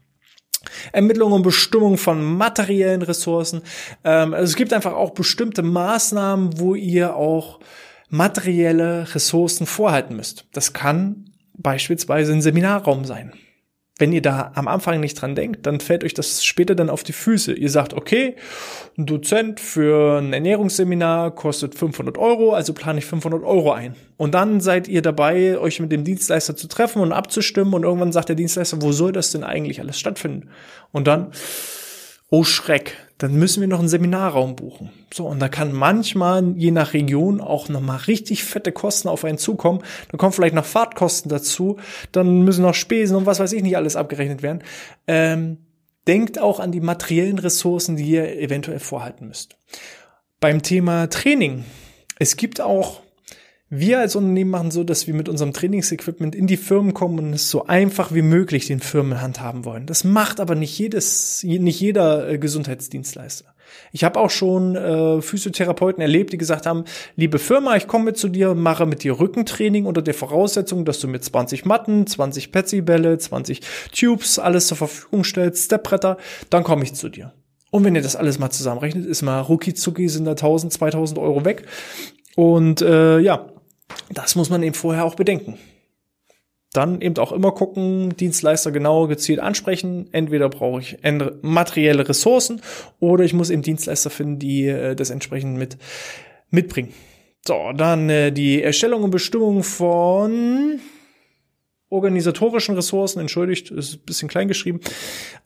Ermittlung 0.93 1.33
und 1.33 1.43
Bestimmung 1.43 1.97
von 1.97 2.23
materiellen 2.23 3.03
Ressourcen. 3.03 3.63
Ähm, 4.05 4.35
also 4.35 4.45
es 4.45 4.57
gibt 4.57 4.73
einfach 4.73 4.93
auch 4.93 5.11
bestimmte 5.11 5.63
Maßnahmen, 5.63 6.59
wo 6.59 6.75
ihr 6.75 7.15
auch 7.15 7.61
materielle 8.11 9.15
Ressourcen 9.15 9.67
vorhalten 9.67 10.17
müsst. 10.17 10.47
Das 10.53 10.73
kann 10.73 11.31
beispielsweise 11.55 12.33
ein 12.33 12.43
Seminarraum 12.43 13.05
sein 13.05 13.33
wenn 13.99 14.13
ihr 14.13 14.23
da 14.23 14.53
am 14.55 14.69
Anfang 14.69 15.01
nicht 15.01 15.21
dran 15.21 15.35
denkt, 15.35 15.67
dann 15.67 15.81
fällt 15.81 16.05
euch 16.05 16.15
das 16.15 16.45
später 16.45 16.77
dann 16.77 16.89
auf 16.89 17.03
die 17.03 17.13
Füße. 17.13 17.53
Ihr 17.53 17.69
sagt, 17.69 17.95
okay, 17.95 18.37
ein 18.97 19.07
Dozent 19.07 19.59
für 19.59 20.19
ein 20.19 20.33
Ernährungsseminar 20.33 21.35
kostet 21.35 21.75
500 21.75 22.17
Euro, 22.17 22.53
also 22.53 22.73
plane 22.73 23.01
ich 23.01 23.07
500 23.07 23.43
Euro 23.43 23.73
ein. 23.73 23.97
Und 24.17 24.35
dann 24.35 24.61
seid 24.61 24.87
ihr 24.87 25.03
dabei, 25.03 25.59
euch 25.59 25.81
mit 25.81 25.91
dem 25.91 26.05
Dienstleister 26.05 26.57
zu 26.57 26.69
treffen 26.69 27.03
und 27.03 27.13
abzustimmen 27.13 27.75
und 27.75 27.83
irgendwann 27.83 28.13
sagt 28.13 28.29
der 28.29 28.37
Dienstleister, 28.37 28.81
wo 28.83 28.93
soll 28.93 29.13
das 29.13 29.33
denn 29.33 29.43
eigentlich 29.43 29.81
alles 29.81 29.99
stattfinden? 29.99 30.49
Und 30.93 31.09
dann, 31.09 31.33
oh 32.31 32.45
Schreck, 32.45 32.97
dann 33.19 33.35
müssen 33.35 33.61
wir 33.61 33.69
noch 33.69 33.81
einen 33.81 33.89
Seminarraum 33.89 34.55
buchen. 34.55 34.91
So, 35.13 35.27
und 35.27 35.41
da 35.41 35.49
kann 35.49 35.73
manchmal, 35.73 36.55
je 36.57 36.71
nach 36.71 36.95
Region, 36.95 37.41
auch 37.41 37.69
nochmal 37.69 37.99
richtig 38.07 38.45
fette 38.45 38.73
Kosten 38.73 39.09
auf 39.09 39.25
einen 39.25 39.39
zukommen. 39.39 39.83
Dann 40.11 40.19
kommen 40.19 40.33
vielleicht 40.33 40.55
noch 40.55 40.65
Fahrtkosten 40.65 41.29
dazu, 41.29 41.79
dann 42.13 42.43
müssen 42.43 42.63
noch 42.63 42.75
Spesen 42.75 43.17
und 43.17 43.27
was 43.27 43.41
weiß 43.41 43.53
ich 43.53 43.63
nicht 43.63 43.77
alles 43.77 43.97
abgerechnet 43.97 44.43
werden. 44.43 44.63
Ähm, 45.09 45.59
denkt 46.07 46.39
auch 46.39 46.61
an 46.61 46.73
die 46.73 46.81
materiellen 46.81 47.39
Ressourcen, 47.39 47.97
die 47.97 48.09
ihr 48.09 48.39
eventuell 48.39 48.79
vorhalten 48.79 49.29
müsst. 49.29 49.57
Beim 50.41 50.63
Thema 50.63 51.11
Training. 51.11 51.65
Es 52.21 52.37
gibt 52.37 52.61
auch 52.61 53.01
wir 53.71 54.01
als 54.01 54.17
Unternehmen 54.17 54.51
machen 54.51 54.71
so, 54.71 54.83
dass 54.83 55.07
wir 55.07 55.15
mit 55.15 55.29
unserem 55.29 55.53
Trainingsequipment 55.53 56.35
in 56.35 56.47
die 56.47 56.57
Firmen 56.57 56.95
kommen 56.95 57.19
und 57.19 57.33
es 57.35 57.51
so 57.51 57.67
einfach 57.67 58.13
wie 58.13 58.23
möglich 58.23 58.67
den 58.67 58.81
Firmen 58.81 59.21
handhaben 59.21 59.65
wollen. 59.65 59.87
Das 59.87 60.05
macht 60.05 60.41
aber 60.41 60.55
nicht 60.55 60.79
jedes, 60.79 61.43
nicht 61.45 61.81
jeder 61.81 62.29
äh, 62.29 62.39
Gesundheitsdienstleister. 62.39 63.55
Ich 63.93 64.05
habe 64.05 64.19
auch 64.19 64.31
schon 64.31 64.75
äh, 64.77 65.21
Physiotherapeuten 65.21 66.01
erlebt, 66.01 66.33
die 66.33 66.39
gesagt 66.39 66.65
haben, 66.65 66.85
liebe 67.17 67.39
Firma, 67.39 67.77
ich 67.77 67.87
komme 67.87 68.07
mit 68.07 68.17
zu 68.17 68.29
dir 68.29 68.55
mache 68.55 68.87
mit 68.87 69.03
dir 69.03 69.21
Rückentraining 69.21 69.85
unter 69.85 70.01
der 70.01 70.15
Voraussetzung, 70.15 70.87
dass 70.87 71.01
du 71.01 71.09
mit 71.09 71.23
20 71.23 71.67
Matten, 71.67 72.07
20 72.07 72.51
Petsy-Bälle, 72.51 73.19
20 73.19 73.61
Tubes 73.93 74.39
alles 74.39 74.69
zur 74.69 74.79
Verfügung 74.79 75.25
stellst, 75.25 75.67
Stepbretter, 75.67 76.17
dann 76.49 76.65
komme 76.65 76.85
ich 76.85 76.95
zu 76.95 77.11
dir. 77.11 77.35
Und 77.71 77.85
wenn 77.85 77.95
ihr 77.95 78.03
das 78.03 78.17
alles 78.17 78.39
mal 78.39 78.51
zusammenrechnet, 78.51 79.05
ist 79.05 79.21
mal 79.21 79.41
rucki 79.41 79.75
zucki 79.75 80.09
sind 80.09 80.25
da 80.25 80.31
1000, 80.31 80.73
2000 80.73 81.19
Euro 81.19 81.45
weg. 81.45 81.67
Und 82.35 82.81
äh, 82.81 83.19
ja, 83.19 83.51
das 84.11 84.37
muss 84.37 84.51
man 84.51 84.63
eben 84.63 84.75
vorher 84.75 85.05
auch 85.05 85.15
bedenken. 85.15 85.59
Dann 86.73 87.01
eben 87.01 87.17
auch 87.17 87.33
immer 87.33 87.53
gucken, 87.53 88.15
Dienstleister 88.17 88.71
genau 88.71 89.07
gezielt 89.07 89.41
ansprechen. 89.41 90.09
Entweder 90.13 90.51
brauche 90.51 90.81
ich 90.81 90.99
materielle 91.41 92.07
Ressourcen 92.07 92.61
oder 93.01 93.25
ich 93.25 93.33
muss 93.33 93.51
eben 93.51 93.63
Dienstleister 93.63 94.11
finden, 94.11 94.39
die 94.39 94.67
äh, 94.67 94.95
das 94.95 95.11
entsprechend 95.11 95.57
mit 95.57 95.79
mitbringen. 96.51 96.93
So, 97.47 97.73
dann 97.75 98.11
äh, 98.11 98.33
die 98.33 98.63
Erstellung 98.63 99.03
und 99.03 99.11
Bestimmung 99.11 99.63
von 99.63 100.81
organisatorischen 101.89 102.75
Ressourcen, 102.75 103.21
entschuldigt, 103.21 103.71
ist 103.71 103.95
ein 103.95 104.05
bisschen 104.05 104.29
klein 104.29 104.49
geschrieben. 104.49 104.81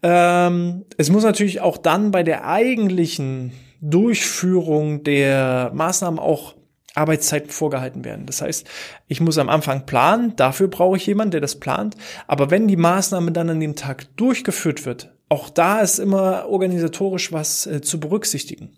Ähm, 0.03 0.85
es 0.97 1.11
muss 1.11 1.23
natürlich 1.23 1.61
auch 1.61 1.77
dann 1.77 2.11
bei 2.11 2.25
der 2.25 2.47
eigentlichen 2.47 3.53
Durchführung 3.81 5.05
der 5.05 5.71
Maßnahmen 5.75 6.19
auch 6.19 6.55
Arbeitszeiten 6.95 7.51
vorgehalten 7.51 8.05
werden. 8.05 8.27
Das 8.27 8.43
heißt, 8.43 8.67
ich 9.09 9.21
muss 9.21 9.39
am 9.39 9.49
Anfang 9.49 9.87
planen, 9.87 10.37
dafür 10.37 10.69
brauche 10.69 10.97
ich 10.97 11.07
jemanden, 11.07 11.33
der 11.33 11.41
das 11.41 11.59
plant. 11.59 11.97
Aber 12.27 12.51
wenn 12.51 12.69
die 12.69 12.77
Maßnahme 12.77 13.33
dann 13.33 13.51
an 13.51 13.61
dem 13.61 13.77
Tag 13.77 14.15
durchgeführt 14.17 14.85
wird, 14.85 15.11
auch 15.33 15.49
da 15.49 15.81
ist 15.81 15.99
immer 15.99 16.47
organisatorisch 16.51 17.33
was 17.33 17.67
äh, 17.67 17.81
zu 17.81 17.99
berücksichtigen. 17.99 18.69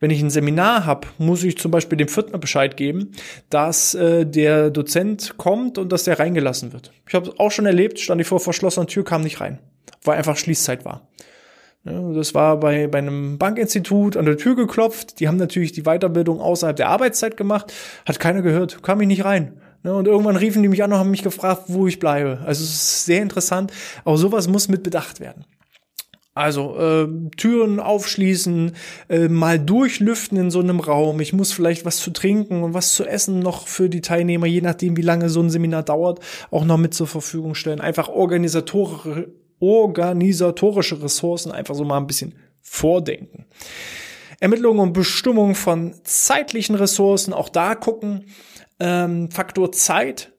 Wenn 0.00 0.10
ich 0.10 0.20
ein 0.20 0.28
Seminar 0.28 0.84
habe, 0.84 1.08
muss 1.16 1.42
ich 1.42 1.56
zum 1.56 1.70
Beispiel 1.70 1.96
dem 1.96 2.08
Viertner 2.08 2.36
Bescheid 2.36 2.76
geben, 2.76 3.12
dass 3.48 3.94
äh, 3.94 4.26
der 4.26 4.68
Dozent 4.68 5.38
kommt 5.38 5.78
und 5.78 5.90
dass 5.90 6.04
der 6.04 6.18
reingelassen 6.18 6.74
wird. 6.74 6.92
Ich 7.08 7.14
habe 7.14 7.32
auch 7.38 7.50
schon 7.50 7.64
erlebt, 7.64 7.98
stand 7.98 8.20
ich 8.20 8.26
vor 8.26 8.38
verschlossener 8.38 8.86
Tür, 8.86 9.02
kam 9.02 9.22
nicht 9.22 9.40
rein, 9.40 9.60
weil 10.02 10.18
einfach 10.18 10.36
Schließzeit 10.36 10.84
war. 10.84 11.08
Das 11.84 12.34
war 12.34 12.58
bei, 12.58 12.86
bei 12.86 12.98
einem 12.98 13.36
Bankinstitut 13.36 14.16
an 14.16 14.24
der 14.24 14.38
Tür 14.38 14.56
geklopft. 14.56 15.20
Die 15.20 15.28
haben 15.28 15.36
natürlich 15.36 15.72
die 15.72 15.82
Weiterbildung 15.82 16.40
außerhalb 16.40 16.76
der 16.76 16.88
Arbeitszeit 16.88 17.36
gemacht. 17.36 17.72
Hat 18.06 18.18
keiner 18.18 18.40
gehört, 18.40 18.82
kam 18.82 19.00
ich 19.02 19.06
nicht 19.06 19.24
rein. 19.24 19.60
Und 19.82 20.06
irgendwann 20.06 20.36
riefen 20.36 20.62
die 20.62 20.68
mich 20.68 20.82
an 20.82 20.92
und 20.92 20.98
haben 20.98 21.10
mich 21.10 21.22
gefragt, 21.22 21.64
wo 21.66 21.86
ich 21.86 21.98
bleibe. 21.98 22.38
Also 22.46 22.64
es 22.64 22.72
ist 22.72 23.04
sehr 23.04 23.20
interessant. 23.20 23.70
Auch 24.04 24.16
sowas 24.16 24.48
muss 24.48 24.68
mit 24.68 24.82
bedacht 24.82 25.20
werden. 25.20 25.44
Also 26.32 26.76
äh, 26.78 27.06
Türen 27.36 27.78
aufschließen, 27.78 28.72
äh, 29.08 29.28
mal 29.28 29.60
durchlüften 29.60 30.36
in 30.36 30.50
so 30.50 30.60
einem 30.60 30.80
Raum. 30.80 31.20
Ich 31.20 31.32
muss 31.32 31.52
vielleicht 31.52 31.84
was 31.84 31.98
zu 31.98 32.10
trinken 32.10 32.64
und 32.64 32.74
was 32.74 32.94
zu 32.94 33.04
essen 33.04 33.38
noch 33.38 33.68
für 33.68 33.88
die 33.88 34.00
Teilnehmer, 34.00 34.46
je 34.46 34.62
nachdem, 34.62 34.96
wie 34.96 35.02
lange 35.02 35.28
so 35.28 35.40
ein 35.40 35.50
Seminar 35.50 35.84
dauert, 35.84 36.18
auch 36.50 36.64
noch 36.64 36.78
mit 36.78 36.92
zur 36.92 37.06
Verfügung 37.06 37.54
stellen. 37.54 37.80
Einfach 37.80 38.08
organisatorische, 38.08 39.28
organisatorische 39.60 41.02
Ressourcen 41.02 41.52
einfach 41.52 41.74
so 41.74 41.84
mal 41.84 41.98
ein 41.98 42.06
bisschen 42.06 42.34
vordenken. 42.60 43.46
Ermittlung 44.40 44.78
und 44.78 44.92
Bestimmung 44.92 45.54
von 45.54 45.94
zeitlichen 46.04 46.74
Ressourcen, 46.74 47.32
auch 47.32 47.48
da 47.48 47.74
gucken. 47.74 48.26
Ähm, 48.80 49.30
Faktor 49.30 49.72
Zeit 49.72 50.33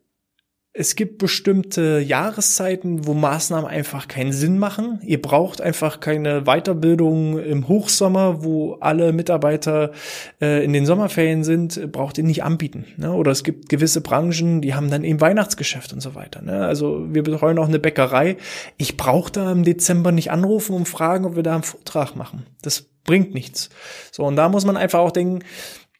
es 0.77 0.97
gibt 0.97 1.19
bestimmte 1.19 1.99
Jahreszeiten, 1.99 3.07
wo 3.07 3.13
Maßnahmen 3.13 3.69
einfach 3.69 4.09
keinen 4.09 4.33
Sinn 4.33 4.59
machen. 4.59 4.99
Ihr 5.03 5.21
braucht 5.21 5.61
einfach 5.61 6.01
keine 6.01 6.41
Weiterbildung 6.41 7.39
im 7.39 7.69
Hochsommer, 7.69 8.43
wo 8.43 8.73
alle 8.81 9.13
Mitarbeiter 9.13 9.93
äh, 10.41 10.65
in 10.65 10.73
den 10.73 10.85
Sommerferien 10.85 11.45
sind, 11.45 11.93
braucht 11.93 12.17
ihr 12.17 12.25
nicht 12.25 12.43
anbieten. 12.43 12.85
Ne? 12.97 13.13
Oder 13.13 13.31
es 13.31 13.45
gibt 13.45 13.69
gewisse 13.69 14.01
Branchen, 14.01 14.59
die 14.59 14.75
haben 14.75 14.91
dann 14.91 15.05
eben 15.05 15.21
Weihnachtsgeschäft 15.21 15.93
und 15.93 16.01
so 16.01 16.13
weiter. 16.13 16.41
Ne? 16.41 16.65
Also 16.65 17.05
wir 17.09 17.23
betreuen 17.23 17.57
auch 17.57 17.69
eine 17.69 17.79
Bäckerei. 17.79 18.35
Ich 18.75 18.97
brauche 18.97 19.31
da 19.31 19.53
im 19.53 19.63
Dezember 19.63 20.11
nicht 20.11 20.29
anrufen 20.29 20.75
und 20.75 20.89
fragen, 20.89 21.23
ob 21.23 21.37
wir 21.37 21.43
da 21.43 21.53
einen 21.53 21.63
Vortrag 21.63 22.17
machen. 22.17 22.45
Das 22.61 22.85
bringt 23.05 23.33
nichts. 23.33 23.69
So, 24.11 24.23
und 24.23 24.35
da 24.35 24.49
muss 24.49 24.65
man 24.65 24.75
einfach 24.75 24.99
auch 24.99 25.11
denken, 25.11 25.39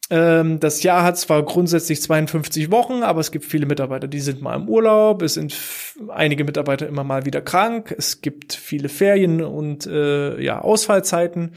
das 0.08 0.84
Jahr 0.84 1.04
hat 1.04 1.18
zwar 1.18 1.44
grundsätzlich 1.44 2.00
52 2.00 2.70
Wochen, 2.70 3.02
aber 3.02 3.22
es 3.22 3.32
gibt 3.32 3.44
viele 3.44 3.66
Mitarbeiter, 3.66 4.08
die 4.08 4.20
sind 4.20 4.40
mal 4.40 4.56
im 4.56 4.70
Urlaub, 4.70 5.24
es 5.24 5.34
sind 5.34 5.58
einige 6.10 6.44
Mitarbeiter 6.44 6.88
immer 6.88 7.04
mal 7.04 7.26
wieder 7.26 7.42
krank, 7.42 7.94
es 7.98 8.22
gibt 8.22 8.54
viele 8.54 8.90
Ferien 8.90 9.44
und 9.44 9.88
äh, 9.88 10.40
ja, 10.40 10.62
Ausfallzeiten. 10.62 11.54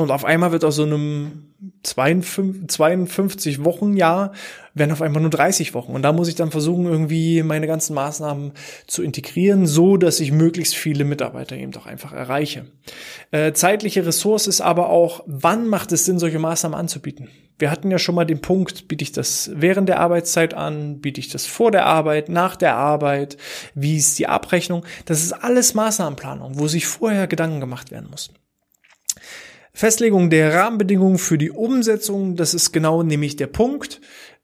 Und 0.00 0.10
auf 0.10 0.24
einmal 0.24 0.52
wird 0.52 0.64
aus 0.64 0.76
so 0.76 0.82
einem 0.82 1.50
52 1.82 3.64
Wochen 3.64 3.94
Jahr 3.94 4.32
werden 4.74 4.92
auf 4.92 5.02
einmal 5.02 5.20
nur 5.20 5.30
30 5.30 5.74
Wochen. 5.74 5.92
Und 5.92 6.02
da 6.02 6.12
muss 6.12 6.28
ich 6.28 6.34
dann 6.34 6.50
versuchen, 6.50 6.86
irgendwie 6.86 7.42
meine 7.42 7.66
ganzen 7.66 7.94
Maßnahmen 7.94 8.52
zu 8.86 9.02
integrieren, 9.02 9.66
so 9.66 9.96
dass 9.96 10.20
ich 10.20 10.32
möglichst 10.32 10.74
viele 10.74 11.04
Mitarbeiter 11.04 11.56
eben 11.56 11.72
doch 11.72 11.86
einfach 11.86 12.12
erreiche. 12.12 12.66
Äh, 13.30 13.52
zeitliche 13.52 14.06
Ressource 14.06 14.46
ist 14.46 14.60
aber 14.60 14.88
auch, 14.88 15.22
wann 15.26 15.68
macht 15.68 15.92
es 15.92 16.04
Sinn, 16.04 16.18
solche 16.18 16.38
Maßnahmen 16.38 16.78
anzubieten? 16.78 17.28
Wir 17.58 17.70
hatten 17.70 17.90
ja 17.90 17.98
schon 17.98 18.14
mal 18.14 18.24
den 18.24 18.40
Punkt, 18.40 18.88
biete 18.88 19.02
ich 19.02 19.12
das 19.12 19.50
während 19.54 19.88
der 19.88 20.00
Arbeitszeit 20.00 20.54
an, 20.54 21.00
biete 21.00 21.20
ich 21.20 21.28
das 21.28 21.44
vor 21.44 21.70
der 21.70 21.84
Arbeit, 21.84 22.30
nach 22.30 22.56
der 22.56 22.74
Arbeit, 22.76 23.36
wie 23.74 23.98
ist 23.98 24.18
die 24.18 24.28
Abrechnung? 24.28 24.86
Das 25.04 25.22
ist 25.22 25.32
alles 25.32 25.74
Maßnahmenplanung, 25.74 26.58
wo 26.58 26.68
sich 26.68 26.86
vorher 26.86 27.26
Gedanken 27.26 27.60
gemacht 27.60 27.90
werden 27.90 28.08
muss. 28.10 28.30
Festlegung 29.72 30.30
der 30.30 30.54
Rahmenbedingungen 30.54 31.18
für 31.18 31.38
die 31.38 31.50
Umsetzung, 31.50 32.36
das 32.36 32.54
ist 32.54 32.72
genau 32.72 33.02
nämlich 33.02 33.36
der 33.36 33.46
Punkt. 33.46 34.00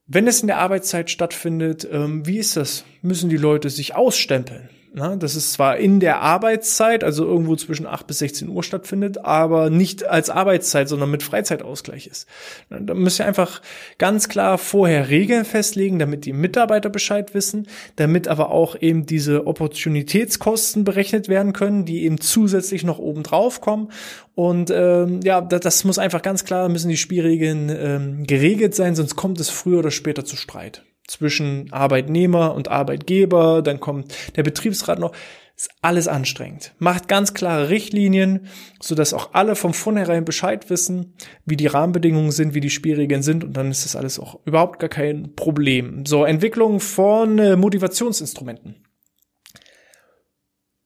Wenn 0.06 0.28
es 0.28 0.40
in 0.40 0.47
der 0.47 0.59
Arbeitszeit 0.59 1.11
stattfindet, 1.11 1.87
ähm, 1.90 2.26
wie 2.26 2.38
ist 2.38 2.56
das? 2.56 2.85
Müssen 3.02 3.28
die 3.28 3.37
Leute 3.37 3.71
sich 3.71 3.97
ausstempeln? 3.97 4.68
Na, 4.93 5.16
das 5.16 5.37
ist 5.37 5.52
zwar 5.52 5.76
in 5.76 6.00
der 6.00 6.21
Arbeitszeit, 6.21 7.05
also 7.05 7.25
irgendwo 7.25 7.55
zwischen 7.57 7.87
8 7.87 8.07
bis 8.07 8.19
16 8.19 8.49
Uhr 8.49 8.62
stattfindet, 8.62 9.19
aber 9.25 9.69
nicht 9.69 10.05
als 10.05 10.31
Arbeitszeit, 10.31 10.88
sondern 10.88 11.11
mit 11.11 11.23
Freizeitausgleich 11.23 12.07
ist. 12.07 12.26
Da 12.71 12.95
müsst 12.95 13.21
ihr 13.21 13.26
einfach 13.26 13.61
ganz 13.99 14.28
klar 14.28 14.59
vorher 14.59 15.09
Regeln 15.09 15.45
festlegen, 15.45 15.99
damit 15.99 16.25
die 16.25 16.33
Mitarbeiter 16.33 16.88
Bescheid 16.88 17.35
wissen, 17.35 17.69
damit 17.97 18.28
aber 18.28 18.50
auch 18.50 18.75
eben 18.81 19.07
diese 19.07 19.47
Opportunitätskosten 19.47 20.85
berechnet 20.85 21.28
werden 21.28 21.52
können, 21.52 21.85
die 21.85 22.05
eben 22.05 22.21
zusätzlich 22.21 22.83
noch 22.83 22.99
oben 22.99 23.23
drauf 23.23 23.61
kommen. 23.61 23.93
Und 24.35 24.71
ähm, 24.71 25.21
ja, 25.25 25.40
das, 25.40 25.61
das 25.61 25.85
muss 25.85 25.99
einfach 25.99 26.23
ganz 26.23 26.45
klar, 26.45 26.69
müssen 26.69 26.88
die 26.88 26.97
Spielregeln 26.97 27.69
ähm, 27.69 28.26
geregelt 28.26 28.75
sein, 28.75 28.95
sonst 28.95 29.16
kommt 29.16 29.40
es 29.40 29.50
früher 29.50 29.81
oder 29.81 29.90
später 29.90 30.25
zu 30.25 30.37
Streit 30.37 30.83
zwischen 31.07 31.73
Arbeitnehmer 31.73 32.55
und 32.55 32.69
Arbeitgeber, 32.69 33.63
dann 33.63 33.81
kommt 33.81 34.15
der 34.37 34.43
Betriebsrat 34.43 34.99
noch. 34.99 35.13
Ist 35.59 35.71
alles 35.81 36.07
anstrengend. 36.07 36.75
Macht 36.79 37.09
ganz 37.09 37.33
klare 37.33 37.71
Richtlinien, 37.71 38.49
so 38.79 38.95
dass 38.95 39.15
auch 39.15 39.31
alle 39.33 39.57
von 39.57 39.73
vornherein 39.73 40.27
Bescheid 40.27 40.69
wissen, 40.69 41.15
wie 41.47 41.57
die 41.57 41.67
Rahmenbedingungen 41.67 42.31
sind, 42.31 42.53
wie 42.53 42.61
die 42.61 42.69
Spielregeln 42.69 43.23
sind 43.23 43.43
und 43.43 43.57
dann 43.57 43.71
ist 43.71 43.87
das 43.87 43.97
alles 43.97 44.19
auch 44.19 44.39
überhaupt 44.45 44.81
gar 44.81 44.91
kein 44.91 45.35
Problem. 45.35 46.05
So, 46.05 46.27
Entwicklung 46.27 46.79
von 46.79 47.39
äh, 47.39 47.57
Motivationsinstrumenten. 47.57 48.85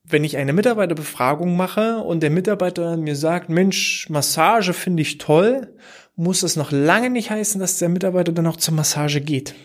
Wenn 0.05 0.23
ich 0.23 0.37
eine 0.37 0.53
Mitarbeiterbefragung 0.53 1.57
mache 1.57 1.99
und 1.99 2.23
der 2.23 2.31
Mitarbeiter 2.31 2.97
mir 2.97 3.17
sagt, 3.17 3.49
Mensch, 3.49 4.09
Massage 4.09 4.73
finde 4.73 5.03
ich 5.03 5.19
toll, 5.19 5.75
muss 6.15 6.41
das 6.41 6.55
noch 6.55 6.71
lange 6.71 7.11
nicht 7.11 7.31
heißen, 7.31 7.61
dass 7.61 7.79
der 7.79 7.89
Mitarbeiter 7.89 8.31
dann 8.31 8.47
auch 8.47 8.57
zur 8.57 8.75
Massage 8.75 9.21
geht. 9.21 9.57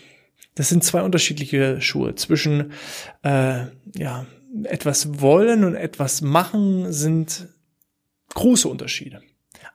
Das 0.56 0.68
sind 0.68 0.82
zwei 0.82 1.02
unterschiedliche 1.02 1.80
Schuhe. 1.80 2.16
Zwischen 2.16 2.72
äh, 3.22 3.66
ja, 3.94 4.26
etwas 4.64 5.20
wollen 5.20 5.62
und 5.64 5.76
etwas 5.76 6.22
machen 6.22 6.92
sind 6.92 7.48
große 8.34 8.68
Unterschiede. 8.68 9.22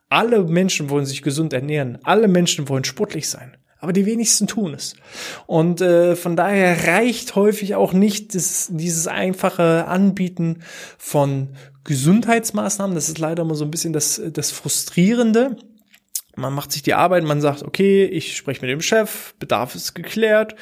Alle 0.10 0.44
Menschen 0.44 0.90
wollen 0.90 1.06
sich 1.06 1.22
gesund 1.22 1.54
ernähren. 1.54 2.00
Alle 2.04 2.28
Menschen 2.28 2.68
wollen 2.68 2.84
sportlich 2.84 3.30
sein. 3.30 3.56
Aber 3.80 3.94
die 3.94 4.06
wenigsten 4.06 4.46
tun 4.46 4.74
es. 4.74 4.96
Und 5.48 5.82
äh, 5.82 6.16
von 6.16 6.36
daher 6.36 6.88
reicht 6.88 7.36
häufig 7.36 7.76
auch 7.76 7.94
nicht 7.94 8.36
das, 8.36 8.70
dieses 8.72 9.08
einfache 9.08 9.86
Anbieten 9.88 10.60
von 10.98 11.50
Gesundheitsmaßnahmen. 11.84 12.94
Das 12.94 13.08
ist 13.08 13.18
leider 13.20 13.44
immer 13.44 13.56
so 13.56 13.66
ein 13.66 13.72
bisschen 13.72 13.94
das, 13.94 14.22
das 14.34 14.52
Frustrierende 14.52 15.58
man 16.36 16.54
macht 16.54 16.72
sich 16.72 16.82
die 16.82 16.94
Arbeit, 16.94 17.24
man 17.24 17.42
sagt, 17.42 17.64
okay, 17.64 18.06
ich 18.06 18.38
spreche 18.38 18.62
mit 18.62 18.70
dem 18.70 18.82
Chef, 18.82 19.34
Bedarf 19.40 19.76
ist 19.76 19.94
geklärt, 19.94 20.56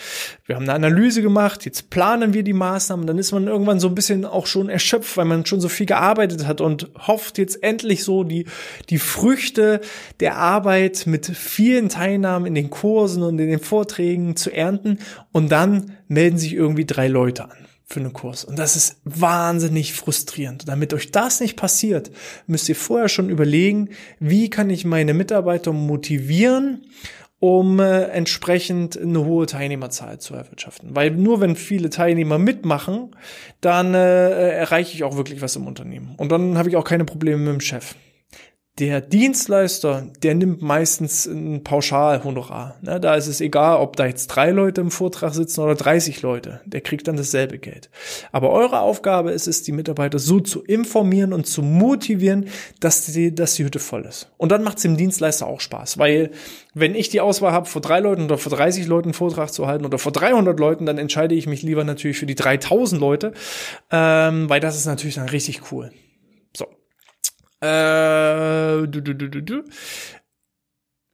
wir 0.45 0.55
haben 0.55 0.63
eine 0.63 0.73
Analyse 0.73 1.21
gemacht, 1.21 1.65
jetzt 1.65 1.89
planen 1.89 2.33
wir 2.33 2.43
die 2.43 2.53
Maßnahmen, 2.53 3.05
dann 3.05 3.17
ist 3.17 3.31
man 3.31 3.47
irgendwann 3.47 3.79
so 3.79 3.87
ein 3.87 3.95
bisschen 3.95 4.25
auch 4.25 4.47
schon 4.47 4.69
erschöpft, 4.69 5.17
weil 5.17 5.25
man 5.25 5.45
schon 5.45 5.61
so 5.61 5.69
viel 5.69 5.85
gearbeitet 5.85 6.47
hat 6.47 6.61
und 6.61 6.89
hofft 7.07 7.37
jetzt 7.37 7.63
endlich 7.63 8.03
so 8.03 8.23
die, 8.23 8.45
die 8.89 8.99
Früchte 8.99 9.81
der 10.19 10.37
Arbeit 10.37 11.05
mit 11.05 11.25
vielen 11.27 11.89
Teilnahmen 11.89 12.45
in 12.45 12.55
den 12.55 12.69
Kursen 12.69 13.23
und 13.23 13.39
in 13.39 13.49
den 13.49 13.59
Vorträgen 13.59 14.35
zu 14.35 14.51
ernten. 14.51 14.99
Und 15.31 15.51
dann 15.51 15.97
melden 16.07 16.37
sich 16.37 16.53
irgendwie 16.53 16.85
drei 16.85 17.07
Leute 17.07 17.45
an 17.45 17.68
für 17.89 17.99
einen 17.99 18.13
Kurs. 18.13 18.43
Und 18.43 18.59
das 18.59 18.75
ist 18.75 18.97
wahnsinnig 19.03 19.93
frustrierend. 19.93 20.67
damit 20.67 20.93
euch 20.93 21.11
das 21.11 21.39
nicht 21.39 21.57
passiert, 21.57 22.11
müsst 22.45 22.69
ihr 22.69 22.75
vorher 22.75 23.09
schon 23.09 23.29
überlegen, 23.29 23.89
wie 24.19 24.49
kann 24.49 24.69
ich 24.69 24.85
meine 24.85 25.15
Mitarbeiter 25.15 25.73
motivieren, 25.73 26.83
um 27.39 27.79
äh, 27.79 28.03
entsprechend 28.03 28.99
eine 28.99 29.25
hohe 29.25 29.47
Teilnehmerzahl 29.47 30.19
zu 30.19 30.35
erwirtschaften. 30.35 30.95
Weil 30.95 31.11
nur 31.11 31.41
wenn 31.41 31.55
viele 31.55 31.89
Teilnehmer 31.89 32.37
mitmachen, 32.37 33.15
dann 33.61 33.93
äh, 33.95 34.51
erreiche 34.51 34.93
ich 34.93 35.03
auch 35.03 35.15
wirklich 35.15 35.41
was 35.41 35.55
im 35.55 35.65
Unternehmen. 35.65 36.13
Und 36.17 36.31
dann 36.31 36.57
habe 36.57 36.69
ich 36.69 36.75
auch 36.75 36.83
keine 36.83 37.05
Probleme 37.05 37.37
mit 37.37 37.53
dem 37.53 37.61
Chef. 37.61 37.95
Der 38.79 39.01
Dienstleister, 39.01 40.07
der 40.23 40.35
nimmt 40.35 40.61
meistens 40.61 41.25
ein 41.25 41.65
Pauschalhonorar. 41.65 42.77
Ne, 42.81 42.97
da 43.01 43.15
ist 43.15 43.27
es 43.27 43.41
egal, 43.41 43.81
ob 43.81 43.97
da 43.97 44.05
jetzt 44.05 44.27
drei 44.27 44.51
Leute 44.51 44.79
im 44.79 44.89
Vortrag 44.89 45.33
sitzen 45.33 45.59
oder 45.59 45.75
30 45.75 46.21
Leute. 46.21 46.61
Der 46.65 46.79
kriegt 46.79 47.05
dann 47.09 47.17
dasselbe 47.17 47.57
Geld. 47.57 47.89
Aber 48.31 48.51
eure 48.51 48.79
Aufgabe 48.79 49.31
ist 49.31 49.49
es, 49.49 49.63
die 49.63 49.73
Mitarbeiter 49.73 50.17
so 50.17 50.39
zu 50.39 50.63
informieren 50.63 51.33
und 51.33 51.45
zu 51.45 51.61
motivieren, 51.61 52.45
dass 52.79 53.05
die, 53.05 53.35
dass 53.35 53.55
die 53.55 53.65
Hütte 53.65 53.79
voll 53.79 54.05
ist. 54.05 54.31
Und 54.37 54.49
dann 54.53 54.63
macht 54.63 54.77
es 54.77 54.83
dem 54.83 54.95
Dienstleister 54.95 55.45
auch 55.45 55.59
Spaß, 55.59 55.97
weil 55.97 56.31
wenn 56.73 56.95
ich 56.95 57.09
die 57.09 57.19
Auswahl 57.19 57.51
habe, 57.51 57.65
vor 57.65 57.81
drei 57.81 57.99
Leuten 57.99 58.23
oder 58.23 58.37
vor 58.37 58.53
30 58.53 58.87
Leuten 58.87 59.09
einen 59.09 59.13
Vortrag 59.13 59.51
zu 59.51 59.67
halten 59.67 59.85
oder 59.85 59.97
vor 59.97 60.13
300 60.13 60.57
Leuten, 60.57 60.85
dann 60.85 60.97
entscheide 60.97 61.35
ich 61.35 61.47
mich 61.47 61.63
lieber 61.63 61.83
natürlich 61.83 62.17
für 62.17 62.25
die 62.25 62.35
3000 62.35 63.01
Leute, 63.01 63.33
ähm, 63.91 64.49
weil 64.49 64.61
das 64.61 64.77
ist 64.77 64.85
natürlich 64.85 65.15
dann 65.15 65.27
richtig 65.27 65.73
cool. 65.73 65.91
Äh, 67.61 68.87
du, 68.87 69.01
du, 69.01 69.13
du, 69.13 69.29
du, 69.29 69.41
du. 69.41 69.63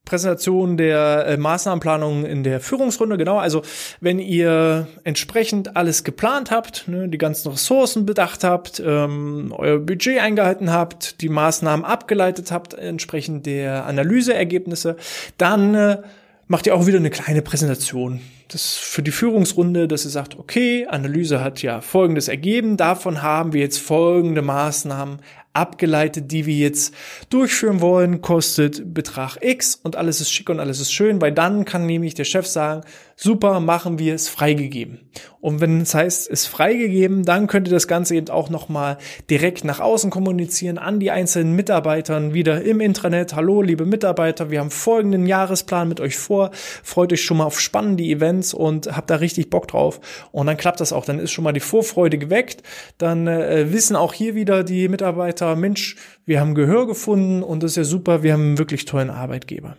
Präsentation 0.05 0.77
der 0.77 1.25
äh, 1.27 1.37
Maßnahmenplanung 1.37 2.25
in 2.25 2.43
der 2.43 2.59
Führungsrunde, 2.59 3.17
genau. 3.17 3.39
Also 3.39 3.63
wenn 3.99 4.19
ihr 4.19 4.87
entsprechend 5.03 5.75
alles 5.75 6.03
geplant 6.03 6.51
habt, 6.51 6.87
ne, 6.87 7.09
die 7.09 7.17
ganzen 7.17 7.49
Ressourcen 7.49 8.05
bedacht 8.05 8.43
habt, 8.43 8.81
ähm, 8.85 9.53
euer 9.57 9.79
Budget 9.79 10.19
eingehalten 10.19 10.71
habt, 10.71 11.21
die 11.21 11.29
Maßnahmen 11.29 11.83
abgeleitet 11.83 12.51
habt, 12.51 12.75
entsprechend 12.75 13.47
der 13.47 13.85
Analyseergebnisse, 13.87 14.95
dann 15.37 15.73
äh, 15.73 16.01
macht 16.47 16.67
ihr 16.67 16.75
auch 16.75 16.85
wieder 16.85 16.99
eine 16.99 17.09
kleine 17.09 17.41
Präsentation. 17.41 18.21
Das 18.49 18.75
für 18.75 19.01
die 19.01 19.11
Führungsrunde, 19.11 19.87
dass 19.87 20.05
ihr 20.05 20.11
sagt, 20.11 20.37
okay, 20.37 20.85
Analyse 20.87 21.43
hat 21.43 21.63
ja 21.63 21.81
Folgendes 21.81 22.27
ergeben, 22.27 22.77
davon 22.77 23.23
haben 23.23 23.53
wir 23.53 23.61
jetzt 23.61 23.79
folgende 23.79 24.43
Maßnahmen 24.43 25.17
abgeleitet, 25.55 26.31
die 26.31 26.45
wir 26.45 26.55
jetzt 26.55 26.93
durchführen 27.29 27.81
wollen, 27.81 28.21
kostet 28.21 28.93
Betrag 28.93 29.37
X 29.41 29.79
und 29.81 29.95
alles 29.95 30.21
ist 30.21 30.31
schick 30.31 30.49
und 30.49 30.59
alles 30.59 30.79
ist 30.79 30.91
schön, 30.91 31.21
weil 31.21 31.31
dann 31.31 31.65
kann 31.65 31.85
nämlich 31.85 32.13
der 32.13 32.25
Chef 32.25 32.45
sagen, 32.47 32.81
super, 33.15 33.59
machen 33.59 33.97
wir 33.97 34.13
es 34.13 34.27
freigegeben. 34.27 35.09
Und 35.39 35.61
wenn 35.61 35.81
es 35.81 35.93
heißt, 35.93 36.29
es 36.29 36.47
freigegeben, 36.47 37.23
dann 37.23 37.47
könnt 37.47 37.67
ihr 37.67 37.73
das 37.73 37.87
Ganze 37.87 38.15
eben 38.15 38.29
auch 38.29 38.49
nochmal 38.49 38.97
direkt 39.29 39.63
nach 39.63 39.79
außen 39.79 40.09
kommunizieren, 40.09 40.79
an 40.79 40.99
die 40.99 41.11
einzelnen 41.11 41.55
Mitarbeitern, 41.55 42.33
wieder 42.33 42.63
im 42.63 42.81
Intranet. 42.81 43.35
Hallo, 43.35 43.61
liebe 43.61 43.85
Mitarbeiter, 43.85 44.49
wir 44.49 44.59
haben 44.59 44.71
folgenden 44.71 45.27
Jahresplan 45.27 45.87
mit 45.87 45.99
euch 45.99 46.17
vor. 46.17 46.49
Freut 46.83 47.13
euch 47.13 47.23
schon 47.23 47.37
mal 47.37 47.45
auf 47.45 47.61
spannende 47.61 48.03
Events 48.03 48.55
und 48.55 48.95
habt 48.97 49.11
da 49.11 49.17
richtig 49.17 49.51
Bock 49.51 49.67
drauf. 49.67 50.01
Und 50.31 50.47
dann 50.47 50.57
klappt 50.57 50.81
das 50.81 50.91
auch. 50.91 51.05
Dann 51.05 51.19
ist 51.19 51.31
schon 51.31 51.43
mal 51.43 51.53
die 51.53 51.59
Vorfreude 51.59 52.17
geweckt. 52.17 52.63
Dann 52.97 53.27
äh, 53.27 53.71
wissen 53.71 53.95
auch 53.95 54.13
hier 54.13 54.33
wieder 54.33 54.63
die 54.63 54.87
Mitarbeiter, 54.87 55.44
Mensch, 55.55 55.97
wir 56.25 56.39
haben 56.39 56.55
Gehör 56.55 56.87
gefunden 56.87 57.43
und 57.43 57.61
das 57.61 57.71
ist 57.71 57.77
ja 57.77 57.83
super, 57.83 58.23
wir 58.23 58.33
haben 58.33 58.41
einen 58.41 58.57
wirklich 58.57 58.85
tollen 58.85 59.09
Arbeitgeber. 59.09 59.77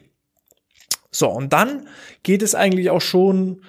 So, 1.11 1.31
und 1.31 1.53
dann 1.53 1.89
geht 2.23 2.43
es 2.43 2.55
eigentlich 2.55 2.91
auch 2.91 3.01
schon, 3.01 3.63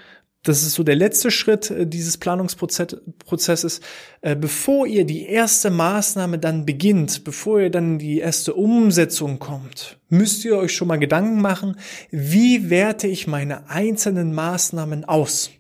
das 0.44 0.64
ist 0.64 0.74
so 0.74 0.84
der 0.84 0.96
letzte 0.96 1.32
Schritt 1.32 1.72
äh, 1.72 1.88
dieses 1.88 2.18
Planungsprozesses, 2.18 3.82
äh, 4.22 4.36
bevor 4.36 4.86
ihr 4.86 5.06
die 5.06 5.26
erste 5.26 5.70
Maßnahme 5.70 6.40
dann 6.40 6.66
beginnt, 6.66 7.24
bevor 7.24 7.62
ihr 7.62 7.70
dann 7.70 8.00
die 8.00 8.20
erste 8.20 8.54
Umsetzung 8.54 9.40
kommt, 9.40 10.00
müsst 10.10 10.46
ihr 10.46 10.58
euch 10.58 10.74
schon 10.74 10.88
mal 10.88 11.00
Gedanken 11.00 11.42
machen, 11.42 11.78
wie 12.12 12.70
werte 12.70 13.08
ich 13.08 13.28
meine 13.28 13.70
einzelnen 13.70 14.34
Maßnahmen 14.34 15.06
aus? 15.06 15.52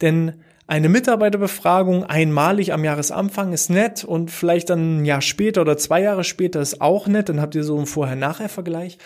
Denn 0.00 0.42
eine 0.66 0.88
Mitarbeiterbefragung 0.88 2.04
einmalig 2.04 2.72
am 2.72 2.84
Jahresanfang 2.84 3.52
ist 3.52 3.68
nett 3.68 4.02
und 4.02 4.30
vielleicht 4.30 4.70
dann 4.70 5.02
ein 5.02 5.04
Jahr 5.04 5.20
später 5.20 5.60
oder 5.60 5.76
zwei 5.76 6.00
Jahre 6.00 6.24
später 6.24 6.60
ist 6.60 6.80
auch 6.80 7.06
nett, 7.06 7.28
dann 7.28 7.40
habt 7.40 7.54
ihr 7.54 7.64
so 7.64 7.76
einen 7.76 7.86
Vorher-Nachher-Vergleich. 7.86 8.98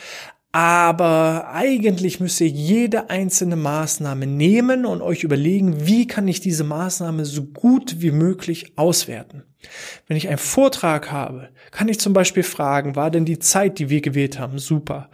Aber 0.53 1.51
eigentlich 1.53 2.21
müsst 2.21 2.41
ihr 2.41 2.49
jede 2.49 3.11
einzelne 3.11 3.57
Maßnahme 3.57 4.27
nehmen 4.27 4.87
und 4.87 5.03
euch 5.03 5.23
überlegen, 5.23 5.87
wie 5.87 6.07
kann 6.07 6.27
ich 6.27 6.41
diese 6.41 6.65
Maßnahme 6.65 7.25
so 7.25 7.45
gut 7.45 8.01
wie 8.01 8.13
möglich 8.13 8.73
auswerten. 8.77 9.43
Wenn 10.07 10.17
ich 10.17 10.29
einen 10.29 10.39
Vortrag 10.39 11.11
habe, 11.11 11.49
kann 11.73 11.89
ich 11.89 11.99
zum 11.99 12.13
Beispiel 12.13 12.45
fragen, 12.45 12.95
war 12.95 13.11
denn 13.11 13.25
die 13.25 13.41
Zeit, 13.41 13.79
die 13.79 13.91
wir 13.91 14.01
gewählt 14.01 14.39
haben, 14.39 14.59
super? 14.59 15.11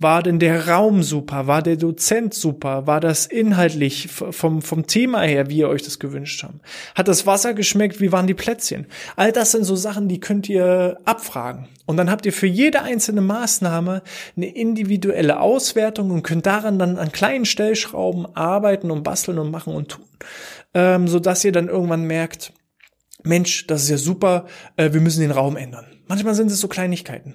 War 0.00 0.22
denn 0.22 0.40
der 0.40 0.68
Raum 0.68 1.02
super? 1.02 1.46
War 1.46 1.62
der 1.62 1.76
Dozent 1.76 2.34
super? 2.34 2.88
War 2.88 3.00
das 3.00 3.26
inhaltlich 3.26 4.08
vom, 4.10 4.62
vom 4.62 4.86
Thema 4.86 5.22
her, 5.22 5.48
wie 5.48 5.58
ihr 5.58 5.68
euch 5.68 5.82
das 5.82 6.00
gewünscht 6.00 6.42
habt? 6.42 6.60
Hat 6.96 7.06
das 7.06 7.26
Wasser 7.26 7.54
geschmeckt? 7.54 8.00
Wie 8.00 8.10
waren 8.10 8.26
die 8.26 8.34
Plätzchen? 8.34 8.86
All 9.14 9.30
das 9.30 9.52
sind 9.52 9.64
so 9.64 9.76
Sachen, 9.76 10.08
die 10.08 10.20
könnt 10.20 10.48
ihr 10.48 10.98
abfragen. 11.04 11.68
Und 11.86 11.96
dann 11.96 12.10
habt 12.10 12.26
ihr 12.26 12.32
für 12.32 12.46
jede 12.46 12.82
einzelne 12.82 13.20
Maßnahme 13.20 14.02
eine 14.36 14.46
individuelle 14.46 15.38
Auswertung 15.38 16.10
und 16.10 16.22
könnt 16.22 16.46
daran 16.46 16.78
dann 16.78 16.98
an 16.98 17.12
kleinen 17.12 17.44
Stellschrauben 17.44 18.26
arbeiten 18.34 18.90
und 18.90 19.04
basteln 19.04 19.38
und 19.38 19.50
machen 19.50 19.74
und 19.74 19.88
tun. 19.90 20.04
Ähm, 20.72 21.06
so 21.06 21.20
dass 21.20 21.44
ihr 21.44 21.52
dann 21.52 21.68
irgendwann 21.68 22.04
merkt, 22.04 22.52
Mensch, 23.24 23.66
das 23.66 23.82
ist 23.84 23.90
ja 23.90 23.98
super, 23.98 24.46
äh, 24.76 24.92
wir 24.92 25.00
müssen 25.00 25.20
den 25.20 25.30
Raum 25.30 25.56
ändern. 25.56 25.86
Manchmal 26.06 26.34
sind 26.34 26.50
es 26.50 26.60
so 26.60 26.68
Kleinigkeiten. 26.68 27.34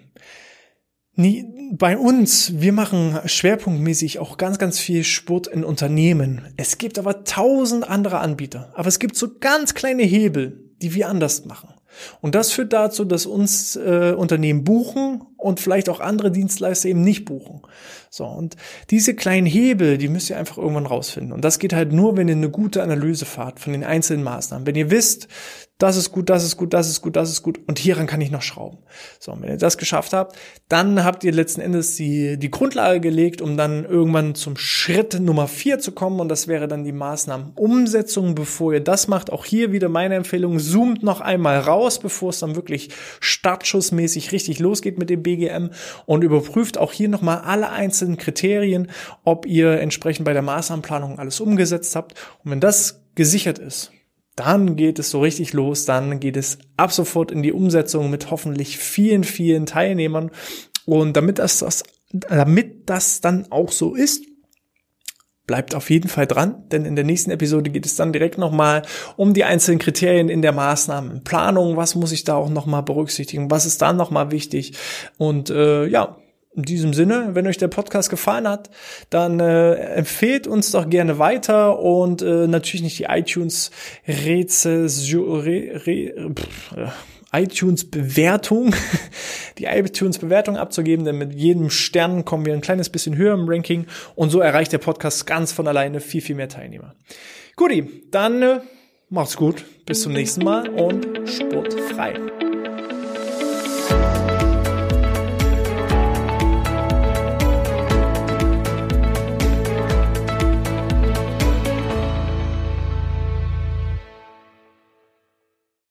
Bei 1.74 1.98
uns, 1.98 2.62
wir 2.62 2.72
machen 2.72 3.20
schwerpunktmäßig 3.26 4.20
auch 4.20 4.38
ganz, 4.38 4.58
ganz 4.58 4.80
viel 4.80 5.04
Sport 5.04 5.48
in 5.48 5.66
Unternehmen. 5.66 6.54
Es 6.56 6.78
gibt 6.78 6.98
aber 6.98 7.26
tausend 7.26 7.90
andere 7.90 8.20
Anbieter. 8.20 8.72
Aber 8.76 8.88
es 8.88 9.00
gibt 9.00 9.18
so 9.18 9.28
ganz 9.40 9.74
kleine 9.74 10.04
Hebel, 10.04 10.72
die 10.82 10.94
wir 10.94 11.10
anders 11.10 11.44
machen. 11.46 11.74
Und 12.22 12.36
das 12.36 12.52
führt 12.52 12.72
dazu, 12.72 13.04
dass 13.04 13.26
uns 13.26 13.76
äh, 13.76 14.14
Unternehmen 14.16 14.64
buchen 14.64 15.24
und 15.40 15.60
vielleicht 15.60 15.90
auch 15.90 16.00
andere 16.00 16.32
Dienstleister 16.32 16.90
eben 16.90 17.02
nicht 17.02 17.26
buchen. 17.26 17.62
So, 18.10 18.26
und 18.26 18.56
diese 18.90 19.16
kleinen 19.16 19.48
Hebel, 19.48 19.98
die 19.98 20.08
müsst 20.08 20.30
ihr 20.30 20.38
einfach 20.38 20.58
irgendwann 20.58 20.86
rausfinden. 20.86 21.32
Und 21.32 21.46
das 21.46 21.60
geht 21.60 21.74
halt 21.74 21.94
nur, 21.94 22.18
wenn 22.18 22.28
ihr 22.28 22.36
eine 22.36 22.50
gute 22.50 22.84
Analyse 22.84 23.26
fahrt 23.26 23.60
von 23.60 23.74
den 23.74 23.84
einzelnen 23.84 24.24
Maßnahmen. 24.24 24.68
Wenn 24.68 24.76
ihr 24.76 24.92
wisst, 24.92 25.28
das 25.80 25.96
ist 25.96 26.12
gut, 26.12 26.30
das 26.30 26.44
ist 26.44 26.58
gut, 26.58 26.74
das 26.74 26.90
ist 26.90 27.02
gut, 27.02 27.16
das 27.16 27.30
ist 27.32 27.42
gut 27.42 27.62
und 27.68 27.80
hieran 27.80 28.06
kann 28.06 28.20
ich 28.20 28.32
noch 28.32 28.42
schrauben. 28.42 28.80
So, 29.18 29.32
und 29.32 29.42
wenn 29.42 29.50
ihr 29.50 29.58
das 29.58 29.78
geschafft 29.78 30.12
habt, 30.12 30.38
dann 30.68 31.06
habt 31.06 31.24
ihr 31.24 31.32
letzten 31.32 31.62
Endes 31.62 31.96
die, 31.96 32.38
die 32.38 32.52
Grundlage 32.52 33.00
gelegt, 33.00 33.42
um 33.42 33.56
dann 33.56 33.86
irgendwann 33.86 34.36
zum 34.36 34.58
Schritt 34.58 35.18
Nummer 35.22 35.48
vier 35.48 35.80
zu 35.80 35.94
kommen 35.94 36.20
und 36.20 36.28
das 36.28 36.50
wäre 36.50 36.68
dann 36.68 36.84
die 36.84 36.92
Maßnahmenumsetzung. 36.92 38.36
Bevor 38.36 38.74
ihr 38.74 38.82
das 38.82 39.08
macht, 39.08 39.32
auch 39.32 39.46
hier 39.46 39.72
wieder 39.72 39.88
meine 39.88 40.16
Empfehlung, 40.16 40.60
zoomt 40.60 41.02
noch 41.02 41.22
einmal 41.22 41.60
raus, 41.60 42.00
bevor 42.00 42.32
es 42.32 42.40
dann 42.40 42.58
wirklich 42.58 42.90
startschussmäßig 43.22 44.34
richtig 44.34 44.60
losgeht 44.60 44.98
mit 45.00 45.10
dem 45.10 45.24
BGM 45.30 45.70
und 46.06 46.24
überprüft 46.24 46.78
auch 46.78 46.92
hier 46.92 47.10
nochmal 47.10 47.40
alle 47.40 47.70
einzelnen 47.70 48.18
Kriterien, 48.18 48.90
ob 49.24 49.46
ihr 49.46 49.80
entsprechend 49.80 50.26
bei 50.26 50.34
der 50.34 50.42
Maßnahmenplanung 50.42 51.20
alles 51.20 51.40
umgesetzt 51.40 51.96
habt. 51.96 52.14
Und 52.44 52.52
wenn 52.52 52.60
das 52.60 53.04
gesichert 53.16 53.60
ist, 53.60 53.92
dann 54.36 54.76
geht 54.76 55.00
es 55.00 55.10
so 55.10 55.22
richtig 55.22 55.54
los, 55.54 55.86
dann 55.86 56.20
geht 56.20 56.38
es 56.38 56.60
ab 56.78 56.94
sofort 56.94 57.32
in 57.32 57.44
die 57.44 57.52
Umsetzung 57.52 58.10
mit 58.10 58.32
hoffentlich 58.32 58.78
vielen, 58.78 59.24
vielen 59.24 59.66
Teilnehmern. 59.66 60.32
Und 60.86 61.18
damit 61.18 61.40
das, 61.40 61.60
das, 61.60 61.84
damit 62.12 62.90
das 62.90 63.22
dann 63.22 63.52
auch 63.52 63.72
so 63.72 63.96
ist, 63.96 64.24
bleibt 65.50 65.74
auf 65.74 65.90
jeden 65.90 66.10
Fall 66.10 66.28
dran, 66.28 66.64
denn 66.72 66.86
in 66.86 66.96
der 66.96 67.04
nächsten 67.04 67.32
Episode 67.32 67.72
geht 67.72 67.84
es 67.84 67.96
dann 67.96 68.14
direkt 68.14 68.38
nochmal 68.38 68.84
um 69.18 69.34
die 69.34 69.46
einzelnen 69.46 69.80
Kriterien 69.80 70.30
in 70.30 70.44
der 70.44 70.52
Maßnahmenplanung. 70.52 71.76
Was 71.76 71.96
muss 71.96 72.12
ich 72.12 72.24
da 72.24 72.36
auch 72.36 72.50
nochmal 72.50 72.84
berücksichtigen? 72.84 73.50
Was 73.50 73.66
ist 73.66 73.82
da 73.82 73.92
nochmal 73.92 74.30
wichtig? 74.30 74.74
Und 75.18 75.50
äh, 75.50 75.88
ja, 75.88 76.18
in 76.56 76.62
diesem 76.62 76.94
Sinne, 76.94 77.30
wenn 77.34 77.48
euch 77.48 77.58
der 77.58 77.68
Podcast 77.68 78.12
gefallen 78.12 78.48
hat, 78.48 78.70
dann 79.10 79.40
äh, 79.40 79.74
empfehlt 79.74 80.46
uns 80.46 80.70
doch 80.70 80.88
gerne 80.88 81.18
weiter 81.18 81.80
und 81.80 82.22
äh, 82.22 82.46
natürlich 82.46 82.84
nicht 82.84 83.00
die 83.00 83.06
iTunes 83.06 83.72
Rezession, 84.08 85.40
re, 85.40 85.82
re, 85.88 86.32
iTunes 86.76 86.92
Bewertung, 87.32 88.74
die 89.58 89.66
iTunes 89.66 90.18
Bewertung 90.18 90.58
abzugeben, 90.58 91.06
denn 91.06 91.18
mit 91.18 91.34
jedem 91.34 91.70
Stern 91.70 92.26
kommen 92.26 92.46
wir 92.46 92.54
ein 92.54 92.62
kleines 92.62 92.90
bisschen 92.90 93.16
höher 93.18 93.34
im 93.34 93.48
Ranking 93.48 93.86
und 94.16 94.30
so 94.30 94.40
erreicht 94.40 94.74
der 94.74 94.80
Podcast 94.80 95.28
ganz 95.28 95.52
von 95.52 95.68
alleine 95.68 96.00
viel, 96.02 96.22
viel 96.22 96.36
mehr 96.36 96.50
Teilnehmer. 96.50 96.96
Guti, 97.56 98.04
dann 98.12 98.42
äh, 98.42 98.60
macht's 99.10 99.36
gut, 99.38 99.66
bis 99.86 100.02
zum 100.02 100.14
nächsten 100.14 100.44
Mal 100.44 100.70
und 100.70 101.06
sportfrei. 101.28 102.39